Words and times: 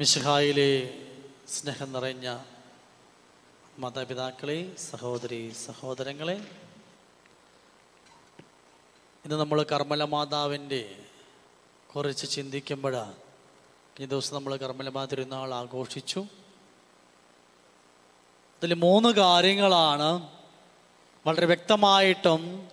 മിശിഹായിലെ 0.00 0.70
സ്നേഹം 1.48 1.92
നിറഞ്ഞ 1.92 2.38
മാതാപിതാക്കളെ 3.78 4.76
സഹോദരി 4.76 5.52
സഹോദരങ്ങളെ 5.66 6.36
ഇന്ന് 9.24 9.34
നമ്മൾ 9.34 9.62
കർമ്മല 9.62 10.04
മാതാവിന്റെ 10.04 10.96
കുറിച്ച് 11.94 12.26
ചിന്തിക്കുമ്പോഴാണ് 12.26 13.14
ഈ 14.00 14.04
ദിവസം 14.04 14.34
നമ്മൾ 14.34 14.56
കർമ്മലമാ 14.56 15.04
തിരുനാൾ 15.04 15.54
ആഘോഷിച്ചു. 15.54 16.20
അതിൽ 18.62 18.74
മൂന്ന് 18.74 19.08
കാര്യങ്ങളാണ് 19.08 20.28
വളരെ 21.26 21.46
വ്യക്തമായിട്ടും 21.46 22.68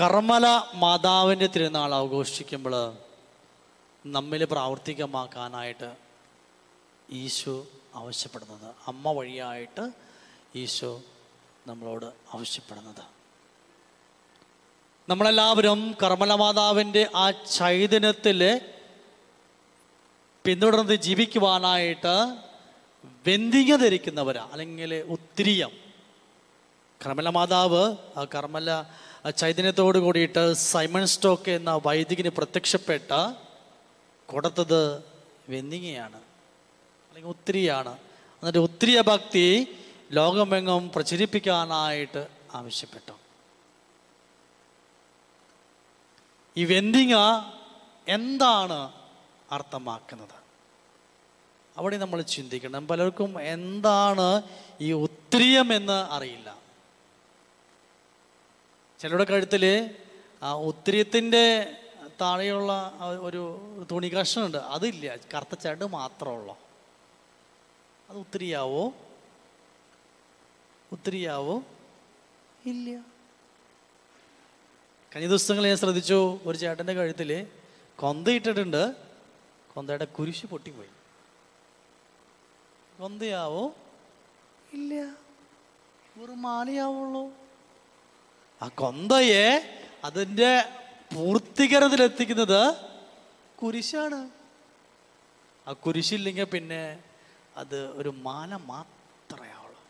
കർമ്മല 0.00 0.46
മാതാവിന്റെ 0.74 1.46
തിരുനാൾ 1.46 1.94
ആഘോഷിക്കുമ്പോൾ 1.94 2.96
നമ്മിൽ 4.06 4.44
പ്രാവർത്തികമാക്കാനായിട്ട് 4.44 6.05
ഈശോ 7.10 7.66
ആവശ്യപ്പെടുന്നത്. 7.94 8.74
അമ്മ 8.86 9.12
വഴിയായിട്ട് 9.12 9.92
ഈശോ 10.54 11.02
നമ്മളോട് 11.66 12.04
ആവശ്യപ്പെടുന്നത്. 12.04 13.04
നമ്മളെല്ലാവരും 15.08 15.96
കർമ്മല 16.02 16.34
മാതാവിന്റെ 16.34 17.10
ആ 17.14 17.30
ചൈതന്യത്തിൽ 17.30 18.60
പിന്തുടർന്ന് 20.44 20.94
ജീവിക്കുവാനായിട്ട് 20.94 22.36
വെന്തിങ്ങ 23.26 23.76
ധരിക്കുന്നവരാ 23.76 24.48
അല്ലെങ്കിൽ 24.52 24.94
ഉത്തിരിയം 24.94 25.70
കർമ്മല 27.06 27.28
മാതാവ് 27.28 27.96
ആ 28.16 28.24
കർമ്മല 28.34 28.84
ചൈതന്യത്തോട് 29.36 29.98
കൂടിയിട്ട് 29.98 30.52
സൈമൺ 30.52 31.06
സ്റ്റോക്ക് 31.06 31.50
എന്ന 31.50 31.80
വൈദികന് 31.86 32.28
പ്രത്യക്ഷപ്പെട്ട 32.28 33.32
കൊടുത്തത് 34.26 35.04
വെന്തിങ്ങയാണ്. 35.48 36.25
അല്ലെങ്കിൽ 37.16 37.38
ഒത്തിരിയാണ്. 37.38 37.92
എന്നിട്ട് 38.34 38.58
ഒത്തിരി 38.58 39.00
ഭക്തി 39.00 39.76
ലോകമെങ്ങും 40.12 40.90
പ്രചരിപ്പിക്കാനായിട്ട് 40.94 42.28
ആവശ്യപ്പെട്ടു. 42.54 43.12
ഈ 46.56 46.64
വെന്തിങ്ങ 46.64 47.14
എന്താണ് 48.08 48.92
അർത്ഥമാക്കുന്നത്? 49.52 50.34
അവിടെ 51.76 51.96
നമ്മൾ 51.96 52.22
ചിന്തിക്കണം. 52.22 52.88
പലർക്കും 52.88 53.42
എന്താണ് 53.42 54.42
ഈ 54.80 54.92
ഉത്തിരിയം 54.92 55.72
എന്ന് 55.72 55.92
അറിയില്ല. 55.92 56.58
ചിലരുടെ 58.98 59.24
കഴുത്തിൽ 59.24 59.94
ആ 60.42 60.54
ഉത്തിരിയത്തിന്റെ 60.54 61.72
താഴെയുള്ള 62.20 62.92
ഒരു 63.20 63.60
തുണി 63.90 64.06
കഷ്ണമുണ്ട്. 64.06 64.58
അതില്ല. 64.58 65.16
കറുത്ത 65.34 65.60
ചട് 65.60 65.84
മാത്രമുള്ളൂ 65.84 66.65
അത് 68.10 68.18
ഉത്തിരിയാവോ? 68.18 68.92
ഉത്തിരിയാവോ 70.92 71.62
ഇല്ല. 72.66 73.00
കഴിഞ്ഞ 75.14 75.28
ദിവസങ്ങൾ 75.28 75.66
ഞാൻ 75.66 75.76
ശ്രദ്ധിച്ചു 75.76 76.40
ഒരു 76.44 76.58
ചേട്ടന്റെ 76.58 76.92
കഴുത്തിൽ 76.92 77.46
കൊന്ത 77.96 78.28
ഇട്ടിട്ടുണ്ട്. 78.28 78.94
കൊന്തയുടെ 79.74 80.04
കുരിശ് 80.04 80.46
പൊട്ടിപ്പോയി. 80.46 80.88
കൊന്തയാവോ? 83.00 83.74
ഇല്ല. 84.72 84.94
ഒരു 86.20 86.32
മാലയാവുള്ളൂ. 86.32 87.32
ആ 88.62 88.68
കൊന്തയെ 88.68 89.76
അതിന്റെ 90.04 90.64
പൂർത്തീകരണത്തിലെത്തിക്കുന്നത് 91.14 92.74
കുരിശാണ്. 93.62 94.30
ആ 95.68 95.72
കുരിശില്ലെങ്കിൽ 95.72 96.44
പിന്നെ 96.44 97.02
അത് 97.56 97.90
ഒരു 97.90 98.08
മാല 98.08 98.54
മാത്രമേ 98.54 99.48
ആവുള്ളൂ. 99.48 99.80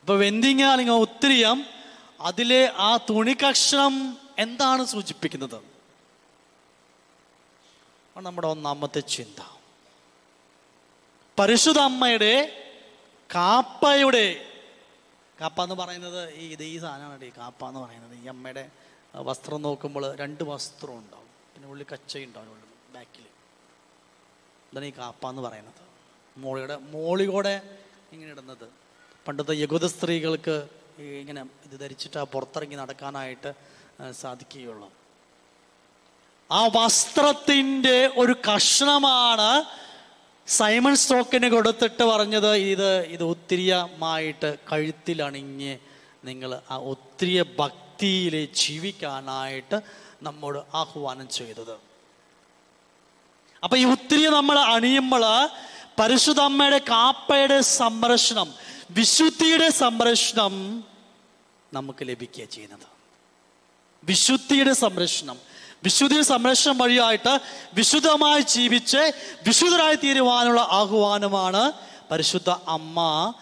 അപ്പൊ 0.00 0.24
ഇങ്ങനെ 0.24 0.92
ഉത്തിരിയം 0.92 1.64
അതിലെ 2.20 2.72
ആ 2.76 2.96
തുണി 2.96 3.34
കഷ്ണം 3.34 4.18
എന്താണ് 4.38 4.84
സൂചിപ്പിക്കുന്നത്? 4.84 5.70
നമ്മുടെ 8.16 8.46
ഒന്നാമത്തെ 8.46 9.00
ചിന്ത. 9.00 9.58
പരിശുദ്ധ 11.38 11.78
അമ്മയുടെ 11.78 12.34
കാപ്പയുടെ 13.34 14.46
കാപ്പ 15.40 15.62
എന്ന് 15.62 15.74
പറയുന്നത് 15.74 16.34
ഈ 16.34 16.52
ഇത് 16.52 16.62
ഈ 16.62 16.78
സാധനമാണ് 16.78 17.24
ഈ 17.24 17.32
കാപ്പ 17.38 17.64
എന്ന് 17.68 17.80
പറയുന്നത്. 17.80 18.14
ഈ 18.24 18.26
അമ്മയുടെ 18.26 18.70
വസ്ത്രം 19.14 19.62
നോക്കുമ്പോൾ 19.62 20.16
രണ്ട് 20.16 20.44
വസ്ത്രം 20.44 20.98
ഉണ്ടാവും. 20.98 21.28
പിന്നെ 21.54 21.68
ഉള്ളിൽ 21.68 21.86
കച്ചയുണ്ടാവും 21.92 22.50
ഉള്ളിൽ 22.50 22.94
ബാക്കിൽ. 22.94 23.39
ഇതാണ് 24.72 24.86
ഈ 24.86 24.92
കാപ്പ 24.98 25.28
എന്ന് 25.28 25.42
പറയുന്നത്. 25.42 25.80
മോളിയുടെ 26.36 26.76
മോളികൂടെ 26.76 27.62
ഇങ്ങനെ 28.12 28.30
ഇടുന്നത്. 28.30 28.68
പണ്ടത്തെ 29.28 29.54
യകുത 29.54 29.86
സ്ത്രീകൾക്ക് 29.86 30.68
ഇങ്ങനെ 30.98 31.42
ഇത് 31.42 31.80
ധരിച്ചിട്ട് 31.80 32.22
പുറത്തിറങ്ങി 32.22 32.76
നടക്കാനായിട്ട് 32.76 33.52
സാധിക്കുകയുള്ളൂ. 34.12 34.90
ആ 36.50 36.66
വസ്ത്രത്തിന്റെ 36.66 38.10
ഒരു 38.16 38.34
കഷ്ണമാണ് 38.48 39.50
സൈമൺ 40.48 40.94
സ്റ്റോക്കിന് 40.96 41.48
കൊടുത്തിട്ട് 41.50 42.02
പറഞ്ഞത് 42.02 42.54
ഇത് 42.54 43.00
ഇത് 43.00 43.22
ഒത്തിരിയമായിട്ട് 43.22 44.56
കഴുത്തിലണിഞ്ഞ് 44.72 45.78
നിങ്ങൾ 46.24 46.60
ആ 46.70 46.76
ഒത്തിരി 46.76 47.42
ഭക്തിയിൽ 47.58 48.48
ജീവിക്കാനായിട്ട് 48.54 49.80
നമ്മോട് 50.22 50.58
ആഹ്വാനം 50.74 51.28
ചെയ്തത്. 51.28 51.89
അപ്പൊ 53.64 53.76
ഈ 53.76 53.84
ഒത്തിരി 53.84 54.26
നമ്മൾ 54.26 54.58
അണിയുമ്പോൾ 54.58 55.48
പരിശുദ്ധ 56.00 56.40
അമ്മയുടെ 56.40 56.78
കാപ്പയുടെ 56.78 57.60
സംരക്ഷണം 57.60 58.54
വിശുദ്ധിയുടെ 58.90 59.68
സംരക്ഷണം 59.70 60.84
നമുക്ക് 61.72 61.98
ലഭിക്കുക 62.02 62.44
ചെയ്യുന്നത്. 62.44 62.86
വിശുദ്ധിയുടെ 64.04 64.72
സംരക്ഷണം. 64.72 65.38
വിശുദ്ധി 65.84 66.22
സംരക്ഷണം 66.22 66.78
വഴിയായിട്ട് 66.78 67.40
വിശുദ്ധമായി 67.74 68.40
ജീവിച്ച് 68.40 69.12
വിശുദ്ധരായി 69.46 69.94
തീരുവാനുള്ള 69.94 70.60
ആഹ്വാനമാണ് 70.60 71.72
പരിശുദ്ധ 72.10 72.50
അമ്മ 72.50 73.34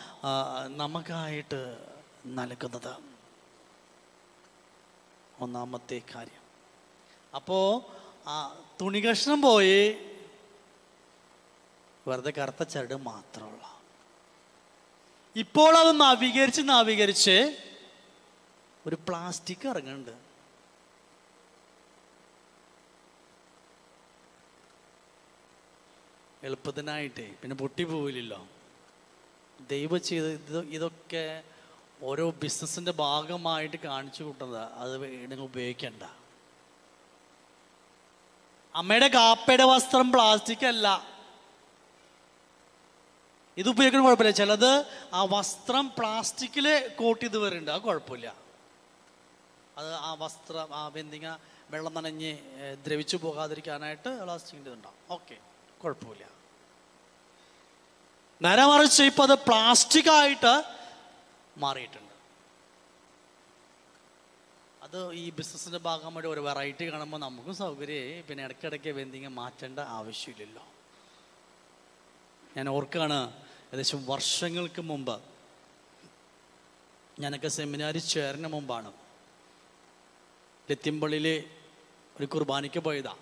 നമുക്കായിട്ട് 0.76 1.76
നൽകുന്നത്. 2.26 2.96
ഒന്നാമത്തെ 5.40 6.00
കാര്യം. 6.14 6.42
അപ്പോ 7.34 7.84
ആ 8.26 8.52
തുണി 8.80 8.98
കഷ്ണം 8.98 9.42
പോയി 9.42 9.96
വെറുതെ 12.08 12.30
കറുത്ത 12.30 12.62
ചരട് 12.62 12.94
മാത്രമുള്ള. 12.94 13.80
ഇപ്പോൾ 15.36 15.76
അത് 15.76 16.00
നവീകരിച്ച് 16.00 16.62
നവീകരിച്ച് 16.64 17.56
ഒരു 18.86 18.96
പ്ലാസ്റ്റിക് 19.08 19.68
ഇറങ്ങുന്നുണ്ട്. 19.68 20.28
എളുപ്പത്തിനായിട്ടേ 26.42 27.34
പിന്നെ 27.42 27.56
പൊട്ടി 27.56 27.84
പോവില്ലല്ലോ. 27.84 28.46
ദൈവം 29.70 30.02
ചെയ്ത് 30.02 30.26
ഇത് 30.26 30.58
ഇതൊക്കെ 30.58 31.42
ഓരോ 32.02 32.30
ബിസിനസിന്റെ 32.30 32.92
ഭാഗമായിട്ട് 32.92 33.76
കാണിച്ചു 33.76 34.22
കൂട്ടുന്നത്. 34.22 34.72
അത് 34.72 34.92
നിങ്ങൾ 35.30 35.44
ഉപയോഗിക്കണ്ട. 35.44 36.02
അമ്മയുടെ 38.74 39.08
കാപ്പയുടെ 39.08 39.64
വസ്ത്രം 39.64 40.12
പ്ലാസ്റ്റിക് 40.12 40.66
അല്ല. 40.66 41.17
ഇത് 43.58 43.68
ഉപയോഗിക്കുന്ന 43.68 44.06
കുഴപ്പമില്ല. 44.06 44.30
ചിലത് 44.30 44.72
ആ 45.12 45.24
വസ്ത്രം 45.24 45.88
പ്ലാസ്റ്റിക്കിൽ 45.98 46.66
കോട്ട് 46.88 47.20
ചെയ്ത് 47.20 47.38
വരുന്നുണ്ട് 47.38 47.70
അത് 47.70 47.82
കുഴപ്പമില്ല. 47.82 48.34
അത് 49.78 49.94
ആ 49.94 50.14
വസ്ത്രം 50.14 50.74
ആ 50.74 50.88
വെന്തിങ്ങ 50.88 51.38
വെള്ളം 51.70 51.94
നനഞ്ഞ് 51.94 52.38
ദ്രവിച്ചു 52.86 53.16
പോകാതിരിക്കാനായിട്ട് 53.16 54.10
പ്ലാസ്റ്റിക്കിന്റെ 54.24 54.70
ഇതുണ്ടാവും. 54.70 54.98
ഓക്കെ. 55.10 55.36
കുഴപ്പമില്ല. 55.82 56.24
നേരെ 58.42 58.66
മറിച്ച് 58.66 59.02
ഇപ്പം 59.02 59.22
അത് 59.22 59.34
പ്ലാസ്റ്റിക് 59.34 60.10
ആയിട്ട് 60.10 60.52
മാറിയിട്ടുണ്ട്. 61.58 62.14
അത് 64.82 65.12
ഈ 65.12 65.30
ബിസിനസ്സിന്റെ 65.30 65.78
ഭാഗമായിട്ട് 65.78 66.28
ഒരു 66.28 66.40
വെറൈറ്റി 66.40 66.92
കാണുമ്പോൾ 66.92 67.18
നമുക്കും 67.18 67.54
സൗകര്യമായി 67.54 68.20
പിന്നെ 68.20 68.44
ഇടയ്ക്കിടയ്ക്ക് 68.44 68.88
വെന്തിങ്ങ 68.88 69.28
മാറ്റേണ്ട 69.28 69.78
ആവശ്യമില്ലല്ലോ. 69.78 70.64
ഞാൻ 72.56 72.68
ഓർക്കാണ് 72.68 73.47
ഏകദേശം 73.68 74.06
വർഷങ്ങൾക്ക് 74.06 74.82
മുമ്പ് 74.82 75.22
ഞാനൊക്കെ 77.20 77.48
സെമിനാരിൽ 77.48 78.00
ചേർന്ന 78.00 78.46
മുമ്പാണ്. 78.46 78.92
ലത്തിമ്പള്ളിയിൽ 80.70 81.44
ഒരു 82.16 82.26
കുർബാനയ്ക്ക് 82.26 82.80
പോയതാ. 82.80 83.16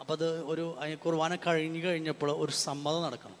അപ്പം 0.00 0.12
അത് 0.12 0.44
ഒരു 0.44 0.94
കുർബാന 0.94 1.36
കഴിഞ്ഞു 1.36 1.84
കഴിഞ്ഞപ്പോൾ 1.84 2.30
ഒരു 2.30 2.52
സമ്മതം 2.52 3.02
നടക്കണം. 3.02 3.36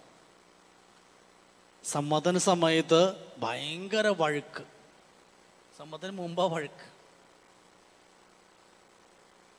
സമ്മതന 1.84 2.38
സമയത്ത് 2.38 3.30
ഭയങ്കര 3.38 4.06
വഴുക്ക്. 4.08 4.64
സമ്മതത്തിന് 5.78 6.12
മുമ്പാ 6.12 6.44
വഴുക്ക്. 6.46 6.84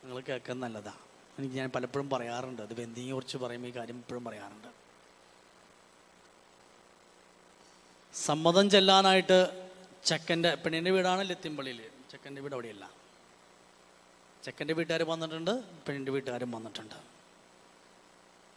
നിങ്ങൾ 0.04 0.20
കേൾക്കാൻ 0.20 0.60
നല്ലതാ. 0.60 0.94
എനിക്ക് 1.40 1.56
ഞാൻ 1.56 1.70
പലപ്പോഴും 1.70 2.10
പറയാറുണ്ട്. 2.10 2.62
അത് 2.62 2.74
ബന്ധിയെ 2.74 3.14
കുറിച്ച് 3.14 3.38
പറയുമ്പോൾ 3.38 3.68
ഈ 3.68 3.72
കാര്യം 3.72 3.98
ഇപ്പോഴും 3.98 4.24
പറയാറുണ്ട്. 4.24 4.81
സമ്മതം 8.14 8.66
ചെല്ലാനായിട്ട് 8.74 9.38
ചെക്കന്റെ 10.10 10.50
പെണ്ണിന്റെ 10.64 10.92
വീടാണ് 10.96 11.22
ലത്തിമ്പള്ളിയിൽ 11.30 11.80
ചെക്കന്റെ 12.12 12.42
വീട് 12.44 12.56
അവിടെയല്ല. 12.56 12.86
ചെക്കന്റെ 14.46 14.74
വീട്ടുകാർ 14.78 15.02
വന്നിട്ടുണ്ട് 15.12 15.52
പെണ്ണിന്റെ 15.86 16.12
വീട്ടുകാരും 16.16 16.52
വന്നിട്ടുണ്ട്. 16.56 16.98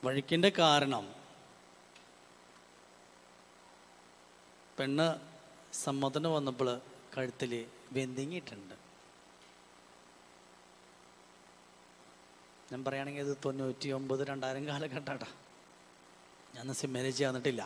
വഴിക്കിന്റെ 0.07 0.51
കാരണം 0.61 1.05
പെണ്ണ് 4.79 5.07
സമ്മതത്തിന് 5.85 6.31
വന്നപ്പോൾ 6.37 6.69
കഴുത്തിൽ 7.15 7.53
വെന്തിങ്ങിയിട്ടുണ്ട്. 7.97 8.75
ഞാൻ 12.71 12.81
പറയുകയാണെങ്കിൽ 12.85 13.25
ഇത് 13.27 13.35
തൊണ്ണൂറ്റി 13.45 13.89
ഒമ്പത് 13.99 14.23
രണ്ടായിരം 14.33 14.67
കാലഘട്ടാട്ടാ 14.73 15.31
ഞാൻ 16.57 16.67
സിമ്മേനേജ് 16.83 17.19
ചെയ്യാന്നിട്ടില്ല 17.19 17.63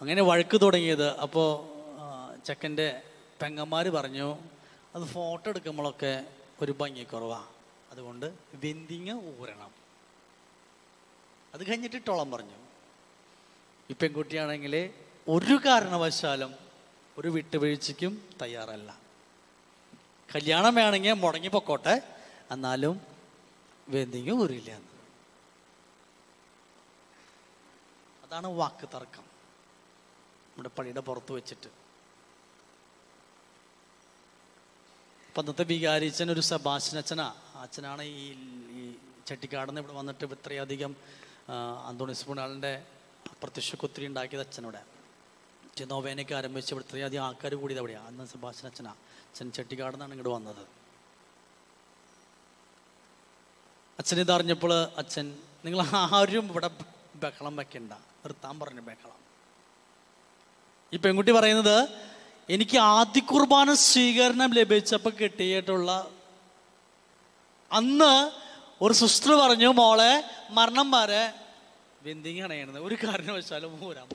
അങ്ങനെ 0.00 0.22
വഴക്ക് 0.30 0.56
തുടങ്ങിയത്. 0.64 1.08
അപ്പോൾ 1.24 1.48
ചെക്കന്റെ 2.46 2.88
പെങ്ങന്മാർ 3.40 3.86
പറഞ്ഞു 3.98 4.28
അത് 4.94 5.04
ഫോട്ടോ 5.14 5.46
എടുക്കുമ്പോഴൊക്കെ 5.52 6.12
ഒരു 6.62 6.72
ഭംഗിക്കുറവാണ് 6.80 7.48
അതുകൊണ്ട് 7.92 8.26
വെന്തിങ് 8.64 9.14
ഊരണം. 9.30 9.72
അത് 11.54 11.62
കഴിഞ്ഞിട്ട് 11.68 11.98
ടോളം 12.08 12.28
പറഞ്ഞു 12.34 12.58
ഈ 13.90 13.94
പെൺകുട്ടിയാണെങ്കിൽ 14.00 14.74
ഒരു 15.34 15.56
കാരണവശാലും 15.66 16.52
ഒരു 17.18 17.28
വിട്ടുവീഴ്ചയ്ക്കും 17.34 18.12
തയ്യാറല്ല. 18.40 18.90
കല്യാണം 20.28 20.72
വേണമെങ്കിൽ 20.78 21.14
മുടങ്ങി 21.24 21.50
പൊക്കോട്ടെ 21.56 21.94
എന്നാലും 22.54 22.96
വെന്തിങ് 23.94 24.34
ഊരില്ല 24.42 24.70
അതാണ് 28.24 28.48
വാക്ക് 28.60 28.86
തർക്കം. 28.94 29.26
നമ്മുടെ 30.54 30.70
പണിയുടെ 30.78 31.00
പുറത്ത് 31.00 31.32
വെച്ചിട്ട്. 31.32 31.70
അപ്പം 35.28 35.46
വികാരിച്ചൻ 35.64 36.30
ഒരു 36.30 36.42
അച്ഛനാ 36.98 37.34
അച്ഛനാണ് 37.54 38.02
ഈ 38.02 38.26
ഈ 38.78 38.82
ചട്ടിക്കാടുന്ന് 39.26 39.80
ഇവിടെ 39.80 39.92
വന്നിട്ട് 39.92 40.24
ഇത്രയധികം 40.24 40.96
അന്തോണിസ് 41.86 42.26
പുണാളിന്റെ 42.26 42.86
പ്രത്യക്ഷ 43.42 43.74
കുത്തിരി 43.74 44.06
ഉണ്ടാക്കിയത് 44.06 44.46
അച്ഛനോടെ. 44.46 44.82
ചെന്നോവേനയ്ക്ക് 45.76 46.34
ആരംഭിച്ച് 46.34 46.74
ഇവിടെ 46.74 46.84
ഇത്രയധികം 46.88 47.24
ആൾക്കാർ 47.24 47.54
കൂടിയത് 47.54 47.80
അവിടെയാണ് 47.80 48.06
അന്ന് 48.06 48.24
സബാശൻ 48.24 48.66
അച്ഛനാ 48.66 48.90
അച്ഛൻ 48.90 49.52
ചട്ടിക്കാട് 49.52 49.94
നിന്നാണ് 49.94 50.12
ഇങ്ങോട്ട് 50.12 50.34
വന്നത്. 50.34 50.66
അച്ഛൻ 53.98 54.20
ഇതറിഞ്ഞപ്പോൾ 54.20 54.72
അച്ഛൻ 54.74 55.38
നിങ്ങൾ 55.64 55.80
ആരും 55.96 56.46
ഇവിടെ 56.50 56.70
ബഹളം 57.16 57.56
വെക്കണ്ട. 57.56 57.92
നിർത്താൻ 57.92 58.60
പറഞ്ഞു 58.60 58.80
ബഹളം. 58.80 59.23
ഈ 60.94 60.96
പെൺകുട്ടി 60.96 61.32
പറയുന്നത് 61.32 61.88
എനിക്ക് 62.48 62.78
ആദ്യ 62.78 63.20
കുർബാന 63.20 63.72
സ്വീകരണം 63.72 64.50
ലഭിച്ചപ്പോൾ 64.54 65.10
കിട്ടിയിട്ടുള്ള 65.10 65.90
അന്ന് 67.72 68.30
ഒരു 68.82 68.94
സിസ്റ്റർ 68.94 69.32
പറഞ്ഞു 69.34 69.68
മോളെ 69.68 70.12
മരണം 70.50 70.90
വരെ 70.90 71.24
വെന്തിങ് 72.02 72.42
അണയണത്. 72.42 72.78
ഒരു 72.78 72.94
കാരണവശാലും 72.94 73.80
മൂരാം 73.80 74.08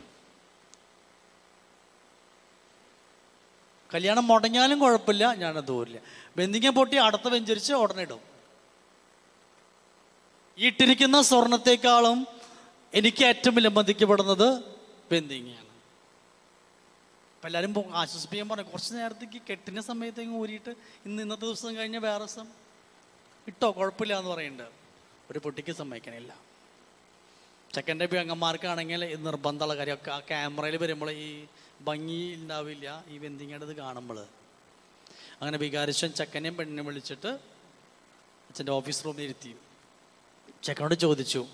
കല്യാണം 3.93 4.27
മുടങ്ങിയാലും 4.27 4.79
കുഴപ്പമില്ല 4.79 5.33
ഞാനത് 5.33 5.71
ഊരില്ല. 5.71 5.99
ബന്ധിങ്ങ 6.37 6.69
പൊട്ടി 6.69 6.97
അടുത്ത 6.97 7.27
വെഞ്ചരിച്ച് 7.27 7.73
ഉടനെ 7.73 8.01
ഇടും. 8.01 8.21
ഇട്ടിരിക്കുന്ന 10.57 11.21
സ്വർണത്തെക്കാളും 11.21 12.27
എനിക്ക് 12.93 13.23
ഏറ്റവും 13.25 13.55
വിലമതിക്കപ്പെടുന്നത് 13.55 14.47
ബന്ധിങ്ങയാണ് 15.11 15.68
അപ്പം 17.39 17.47
എല്ലാവരും 17.47 17.97
ആശ്വസിപ്പിക്കാൻ 17.97 18.49
പറഞ്ഞു. 18.49 18.71
കുറച്ച് 18.71 18.93
നേരത്തേക്ക് 18.93 19.41
കെട്ടിന 19.49 19.81
സമയത്തേക്ക് 19.81 20.31
ഊരിയിട്ട് 20.31 20.69
ഇന്ന് 21.05 21.23
ഇന്നത്തെ 21.23 21.45
ദിവസം 21.45 21.75
കഴിഞ്ഞ് 21.75 21.97
വേറെ 21.97 22.17
ദിവസം 22.17 22.47
ഇട്ടോ 23.47 23.71
കുഴപ്പമില്ല 23.71 24.19
എന്ന് 24.19 24.31
പറയുന്നുണ്ട്. 24.31 24.71
ഒരു 25.31 25.39
പൊട്ടിക്ക് 25.39 25.71
സമ്മതിക്കണില്ല. 25.71 26.35
ചെക്കന്റെ 27.73 28.05
പെങ്ങന്മാർക്കാണെങ്കിൽ 28.05 29.05
ഇത് 29.05 29.25
നിർബന്ധമുള്ള 29.25 29.75
കാര്യമൊക്കെ 29.77 30.11
ആ 30.11 30.19
ക്യാമറയിൽ 30.19 30.77
വരുമ്പോൾ 30.77 31.11
ഈ 31.11 31.45
ഭംഗി 31.81 32.35
ഉണ്ടാവില്ല 32.35 33.03
ഈ 33.07 33.17
വെന്തിങ്ങയുടെ 33.17 33.65
ഇത് 33.65 33.75
കാണുമ്പോൾ. 33.75 34.25
അങ്ങനെ 35.41 35.57
വികാരിച്ചൻ 35.57 36.11
ചെക്കനെയും 36.11 36.57
പെണ്ണിനെയും 36.57 36.85
വിളിച്ചിട്ട് 36.85 37.27
അച്ഛന്റെ 37.27 38.71
ഓഫീസ് 38.71 39.05
റൂമിൽ 39.05 39.21
ഇരുത്തി. 39.21 39.55
ചെക്കനോട് 40.63 40.95
ചോദിച്ചു 40.95 41.47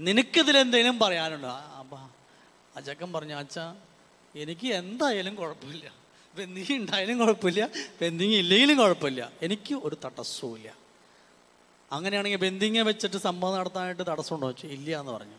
നിനക്കിതിലെന്തെങ്കിലും 0.00 0.98
പറയാനുണ്ടോ? 0.98 1.48
അപ്പാ 1.48 2.08
ആ 2.76 2.80
ചെക്കൻ 2.80 3.12
പറഞ്ഞു 3.12 3.34
അച്ഛാ 3.34 3.76
എനിക്ക് 4.42 4.68
എന്തായാലും 4.80 5.34
കുഴപ്പമില്ല. 5.34 5.86
പെന്തിങ് 6.36 6.74
ഉണ്ടായാലും 6.76 7.18
കുഴപ്പമില്ല 7.18 7.68
പെന്തിങ് 8.00 8.34
ഇല്ലെങ്കിലും 8.34 8.76
കുഴപ്പമില്ല. 8.78 9.22
എനിക്ക് 9.42 9.74
ഒരു 9.74 9.96
തടസ്സവും 10.04 10.56
ഇല്ല. 10.56 10.68
അങ്ങനെയാണെങ്കിൽ 11.92 12.38
ബെന്തിങ്ങെ 12.38 12.82
വെച്ചിട്ട് 12.82 13.16
സംഭവം 13.16 13.58
നടത്താനായിട്ട് 13.58 14.06
തടസ്സമുണ്ടോ? 14.06 14.48
വെച്ചു 14.48 14.66
ഇല്ല 14.66 15.00
എന്ന് 15.00 15.12
പറഞ്ഞു. 15.12 15.38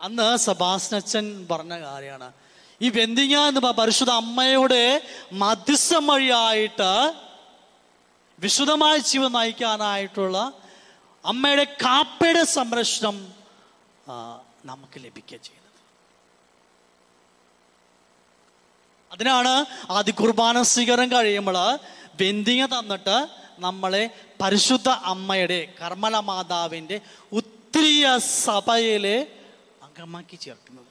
അന്ന് 0.00 0.36
സബാസ്നച്ചൻ 0.36 1.46
പറഞ്ഞ 1.50 1.74
കാര്യമാണ്. 1.80 2.32
ഈ 2.82 2.90
ബെന്തിങ്ങ 2.90 3.36
എന്ന് 3.48 3.60
പരിശുദ്ധ 3.60 4.12
അമ്മയുടെ 4.12 4.84
മധ്യസ്ഥം 5.32 6.06
വഴിയായിട്ട് 6.06 6.92
വിശുദ്ധമായ 8.40 8.96
ജീവൻ 8.98 9.32
നയിക്കാനായിട്ടുള്ള 9.32 10.52
അമ്മയുടെ 11.24 11.64
കാപ്പയുടെ 11.64 12.44
സംരക്ഷണം 12.44 13.16
നമുക്ക് 14.64 14.98
ലഭിക്കുക 15.04 15.38
ചെയ്യുന്നത് 15.38 15.65
അതിനാണ് 19.16 19.52
ആദ്യ 19.92 20.12
കുർബാന 20.12 20.62
സ്വീകരണം 20.62 21.08
കഴിയുമ്പോൾ 21.12 21.58
ബന്ധിങ്ങ 22.20 22.64
തന്നിട്ട് 22.66 23.16
നമ്മളെ 23.58 24.02
പരിശുദ്ധ 24.40 24.88
അമ്മയുടെ 24.88 25.60
കർമ്മല 25.80 26.16
മാതാവിന്റെ 26.30 26.96
ഉത്തരീയ 27.32 28.06
സഭയിലെ 28.18 29.16
അംഗമാക്കി 29.82 30.36
ചേർക്കുന്നത്. 30.36 30.90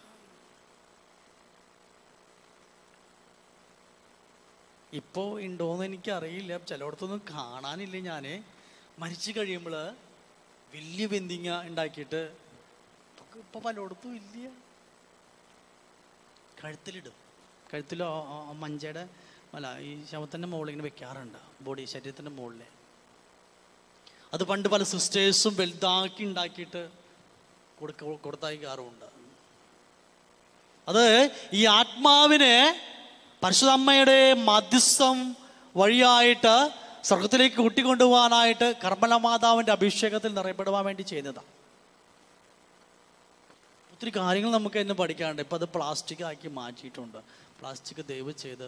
ഇപ്പോൾ 5.00 5.30
ഉണ്ടോയെന്ന് 5.42 5.86
എനിക്കറിയില്ല. 5.86 6.58
ചിലയിടത്തൊന്നും 6.72 7.22
കാണാനില്ല 7.32 7.98
ഞാൻ 8.10 8.26
മരിച്ചു 9.00 9.32
കഴിയുമ്പോൾ 9.38 9.76
വലിയ 10.76 11.06
ബന്ധിങ്ങ 11.14 11.50
ഉണ്ടാക്കിയിട്ട് 11.68 12.22
ഇപ്പൊ 13.44 13.60
പലയിടത്തും 13.60 14.16
ഇല്ല. 14.16 14.50
കഴുത്തിലിടും. 16.64 17.25
കഴുത്തിലോ 17.76 18.10
മഞ്ചയുടെ 18.64 19.06
അല്ല 19.58 19.68
ഈ 19.88 19.90
ശവത്തിന്റെ 20.12 20.48
മുകളിൽ 20.52 20.72
ഇങ്ങനെ 20.72 20.86
വെക്കാറുണ്ട് 20.88 21.40
ബോഡി 21.66 21.84
ശരീരത്തിന്റെ 21.94 22.32
മുകളിൽ. 22.38 22.62
അത് 24.34 24.44
പണ്ട് 24.50 24.68
പല 24.74 24.84
സിസ്റ്റേഴ്സും 24.92 25.54
വലുതാക്കി 25.60 26.24
ഉണ്ടാക്കിയിട്ട് 26.30 26.82
കൊടുക്ക 27.80 28.02
കൊടുത്തയക്കാറുമുണ്ട് 28.26 29.08
അത് 30.88 31.06
ഈ 31.60 31.62
ആത്മാവിനെ 31.80 32.56
പരിശുദ്ധമ്മയുടെ 33.44 34.20
മധ്യസ്ഥം 34.50 35.18
വഴിയായിട്ട് 35.82 36.56
സ്വർഗത്തിലേക്ക് 37.10 37.58
കൂട്ടിക്കൊണ്ടുപോകാനായിട്ട് 37.64 38.68
കർമ്മല 38.84 39.14
മാതാവിന്റെ 39.26 39.74
അഭിഷേകത്തിൽ 39.78 40.32
നിറയപ്പെടുവാൻ 40.38 40.84
വേണ്ടി 40.90 41.04
ചെയ്യുന്നതാണ് 41.12 41.52
ഒത്തിരി 43.94 44.12
കാര്യങ്ങൾ 44.20 44.52
നമുക്ക് 44.58 44.80
ഇന്ന് 44.84 44.96
പഠിക്കാനുണ്ട്. 45.02 45.44
ഇപ്പം 45.46 45.58
അത് 45.60 45.68
പ്ലാസ്റ്റിക് 45.76 46.24
ആക്കി 46.30 46.50
മാറ്റിയിട്ടുണ്ട്. 46.60 47.20
പ്ലാസ്റ്റിക് 47.60 48.04
ദയവ് 48.10 48.34
ചെയ്ത് 48.44 48.68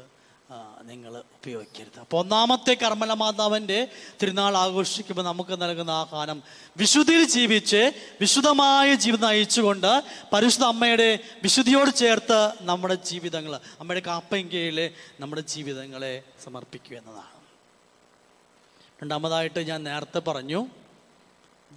നിങ്ങൾ 0.89 1.13
ഉപയോഗിക്കരുത്. 1.37 1.97
അപ്പോൾ 2.03 2.17
ഒന്നാമത്തെ 2.23 2.73
കർമ്മല 2.73 3.13
മാതാവിന്റെ 3.21 3.79
തിരുനാൾ 4.19 4.53
ആഘോഷിക്കുമ്പോൾ 4.57 5.23
നമുക്ക് 5.23 5.55
നൽകുന്ന 5.61 5.91
ആഹാരം 6.01 6.37
വിശുദ്ധിയിൽ 6.81 7.23
ജീവിച്ച് 7.33 7.81
വിശുദ്ധമായ 8.21 8.89
ജീവിതം 9.03 9.27
നയിച്ചുകൊണ്ട് 9.27 9.91
പരിശുദ്ധ 10.33 10.65
അമ്മയുടെ 10.73 11.09
വിശുദ്ധിയോട് 11.43 11.91
ചേർത്ത് 12.01 12.39
നമ്മുടെ 12.69 12.95
ജീവിതങ്ങൾ 13.09 13.53
അമ്മയുടെ 13.81 14.03
കാപ്പയും 14.07 14.47
കീഴിൽ 14.53 14.79
നമ്മുടെ 15.19 15.43
ജീവിതങ്ങളെ 15.53 16.13
സമർപ്പിക്കുക 16.45 16.95
എന്നതാണ്. 16.97 17.35
രണ്ടാമതായിട്ട് 19.01 19.59
ഞാൻ 19.71 19.81
നേരത്തെ 19.89 20.19
പറഞ്ഞു 20.29 20.61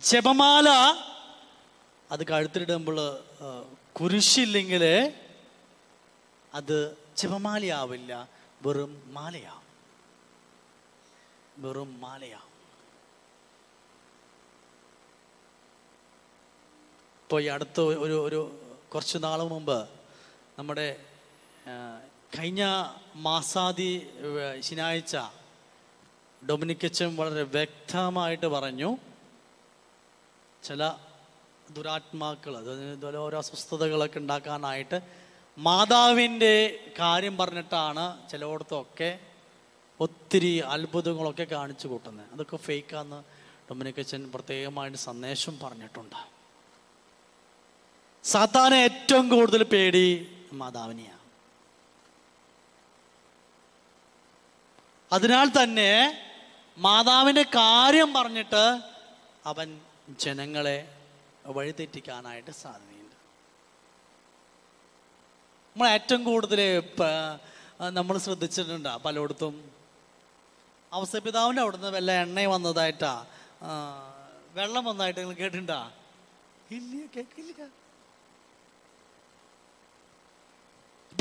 ജപമാല 0.02 0.68
അത് 2.10 2.22
കഴുത്തിലിടുമ്പോൾ 2.30 2.98
കുരിശില്ലെങ്കിൽ 3.98 4.84
അത് 6.54 6.96
ജപമാലയാവില്ല 7.16 8.28
വെറും 8.62 9.02
മാലയാവും. 9.06 9.66
വെറും 11.58 12.00
മാലയാവും. 12.00 12.46
ഇപ്പോൾ 17.22 17.42
ഈ 17.42 17.46
അടുത്ത 17.46 17.80
ഒരു 17.80 18.24
ഒരു 18.26 18.60
കുറച്ച് 18.94 19.18
നാൾ 19.18 19.42
മുമ്പ് 19.42 19.88
നമ്മുടെ 20.58 21.04
കഴിഞ്ഞ 22.38 22.62
മാസാദി 23.16 24.10
ശനിയാഴ്ച 24.60 25.16
ഡൊമിനിക്കച്ചൻ 26.42 27.16
വളരെ 27.16 27.42
വ്യക്തമായിട്ട് 27.42 28.46
പറഞ്ഞു 28.46 28.96
ചില 30.62 30.94
ദുരാത്മാക്കൾ 31.70 32.56
അതായത് 32.58 33.16
ഓരോ 33.16 33.38
അസ്വസ്ഥതകളൊക്കെ 33.38 34.18
ഉണ്ടാക്കാനായിട്ട് 34.18 35.19
മാതാവിന്റെ 35.66 36.54
കാര്യം 36.98 37.36
പറഞ്ഞിട്ടാണ് 37.36 38.04
ചിലയിടത്തൊക്കെ 38.30 39.18
ഒത്തിരി 40.00 40.58
അത്ഭുതങ്ങളൊക്കെ 40.58 41.44
കാണിച്ചു 41.44 41.86
കൂട്ടുന്നത്. 41.88 42.32
അതൊക്കെ 42.32 42.56
ഫേക്കാന്ന് 42.56 43.18
ഡൊമിനിക്കച്ചൻ 43.68 44.30
പ്രത്യേകമായിട്ട് 44.34 44.98
സന്ദേശം 44.98 45.58
പറഞ്ഞിട്ടുണ്ട്. 45.62 46.20
സാത്താനെ 48.24 48.76
ഏറ്റവും 48.76 49.28
കൂടുതൽ 49.28 49.64
പേടി 49.64 50.06
മാതാവിനെയാണ് 50.52 51.18
അതിനാൽ 55.12 55.48
തന്നെ 55.62 55.90
മാതാവിന്റെ 56.78 57.42
കാര്യം 57.42 58.14
പറഞ്ഞിട്ട് 58.14 58.64
അവൻ 59.44 59.68
ജനങ്ങളെ 60.18 60.78
വഴിതെറ്റിക്കാനായിട്ട് 61.46 62.50
സാധ്യതയുണ്ട്. 62.50 62.99
നമ്മൾ 65.80 65.92
ഏറ്റവും 65.96 66.22
കൂടുതൽ 66.24 66.60
നമ്മൾ 67.98 68.14
ശ്രദ്ധിച്ചിട്ടുണ്ട് 68.24 68.88
പലയിടത്തും. 69.04 69.54
അവസ്ഥപിതാവിന്റെ 70.96 71.60
അവിടുന്ന് 71.62 71.90
വല്ല 71.94 72.10
എണ്ണ 72.22 72.42
വന്നതായിട്ടാ 72.54 73.12
വെള്ളം 74.58 74.82
വന്നതായിട്ട് 74.88 75.18
നിങ്ങൾ 75.20 75.36
കേട്ടിട്ടുണ്ടാ? 75.38 75.78
ഇല്ല 76.76 76.92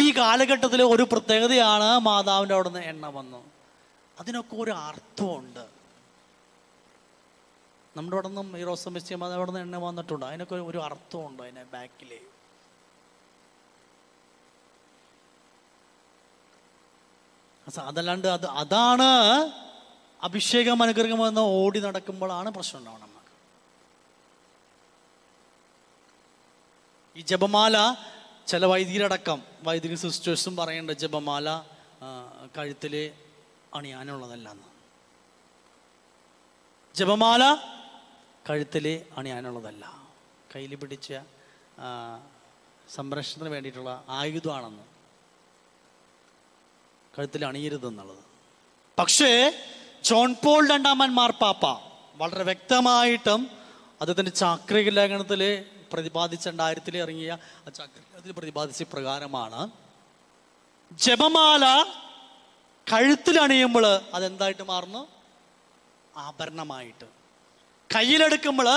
ഈ 0.05 0.07
കാലഘട്ടത്തിൽ 0.17 0.83
ഒരു 0.93 1.05
പ്രത്യേകതയാണ് 1.13 1.87
മാതാവിന്റെ 2.09 2.55
അവിടുന്ന് 2.55 2.81
എണ്ണ 2.93 3.07
വന്നു. 3.19 3.41
അതിനൊക്കെ 4.19 4.57
ഒരു 4.65 4.75
അർത്ഥമുണ്ട്. 4.87 5.63
നമ്മുടെ 7.97 8.17
അവിടെ 8.17 8.31
നിന്നും 8.33 8.49
ഈ 8.59 8.65
റോസം 8.71 8.93
വെച്ച് 8.99 9.21
മാതാവ് 9.23 9.39
അവിടെ 9.39 9.51
നിന്ന് 9.51 9.65
എണ്ണ 9.67 9.79
വന്നിട്ടുണ്ട്. 9.87 10.25
അതിനൊക്കെ 10.31 10.59
ഒരു 10.73 10.81
അർത്ഥമുണ്ട് 10.89 11.41
അതിനെ 11.47 11.65
ബാക്കിൽ 11.77 12.11
അതല്ലാണ്ട് 17.77 18.27
അത് 18.27 18.45
അതാണ് 18.45 19.09
അഭിഷേകം 20.23 20.83
അനുഗ്രഹം 20.83 21.27
എന്ന് 21.27 21.41
ഓടി 21.41 21.79
നടക്കുമ്പോഴാണ് 21.79 22.49
പ്രശ്നം 22.49 22.79
ഉണ്ടാവുന്നത് 22.79 23.09
നമുക്ക് 23.09 23.35
ഈ 27.19 27.21
ജപമാല 27.21 27.95
ചില 28.47 28.65
വൈദികരടക്കം 28.65 29.43
വൈദിക 29.63 29.93
സിസ്റ്റേഴ്സും 29.93 30.55
പറയേണ്ട 30.55 30.91
ജപമാല 30.91 31.63
കഴുത്തിൽ 32.57 33.11
അണിയാനുള്ളതല്ലെന്ന്. 33.73 34.69
ജപമാല 36.95 37.43
കഴുത്തിൽ 38.49 39.05
അണിയാനുള്ളതല്ല. 39.17 40.01
കയ്യിൽ 40.55 40.75
പിടിച്ച 40.75 41.13
സംരക്ഷണത്തിന് 42.89 43.49
വേണ്ടിയിട്ടുള്ള 43.49 44.03
ആയുധമാണെന്ന്. 44.09 44.98
കഴുത്തിൽ 47.13 47.45
അണിയരുതെന്നുള്ളത് 47.45 48.23
പക്ഷേ 48.97 49.31
ജോൺ 50.03 50.35
പോൾ 50.45 50.67
രണ്ടാമൻ 50.69 51.15
മാർപ്പാപ്പ 51.15 51.65
വളരെ 52.15 52.43
വ്യക്തമായിട്ടും 52.43 53.41
അദ്ദേഹത്തിന്റെ 54.01 54.31
ചാക്രിക 54.31 54.89
ലേഖനത്തിൽ 54.89 55.41
പ്രതിപാദിച്ച 55.93 56.47
രണ്ടായിരത്തിൽ 56.47 56.97
ഇറങ്ങിയ 56.97 57.31
ആ 57.31 57.69
ചാക്രികത്തിൽ 57.69 58.31
പ്രതിപാദിച്ച 58.31 58.83
പ്രകാരമാണ് 58.83 59.69
ജപമാല 60.91 61.65
കഴുത്തിൽ 62.87 63.39
അണിയുമ്പോൾ 63.39 63.85
അതെന്തായിട്ട് 64.13 64.63
മാറുന്നു? 64.63 65.07
ആഭരണമായിട്ട്. 66.17 67.07
കയ്യിലെടുക്കുമ്പോൾ 67.89 68.69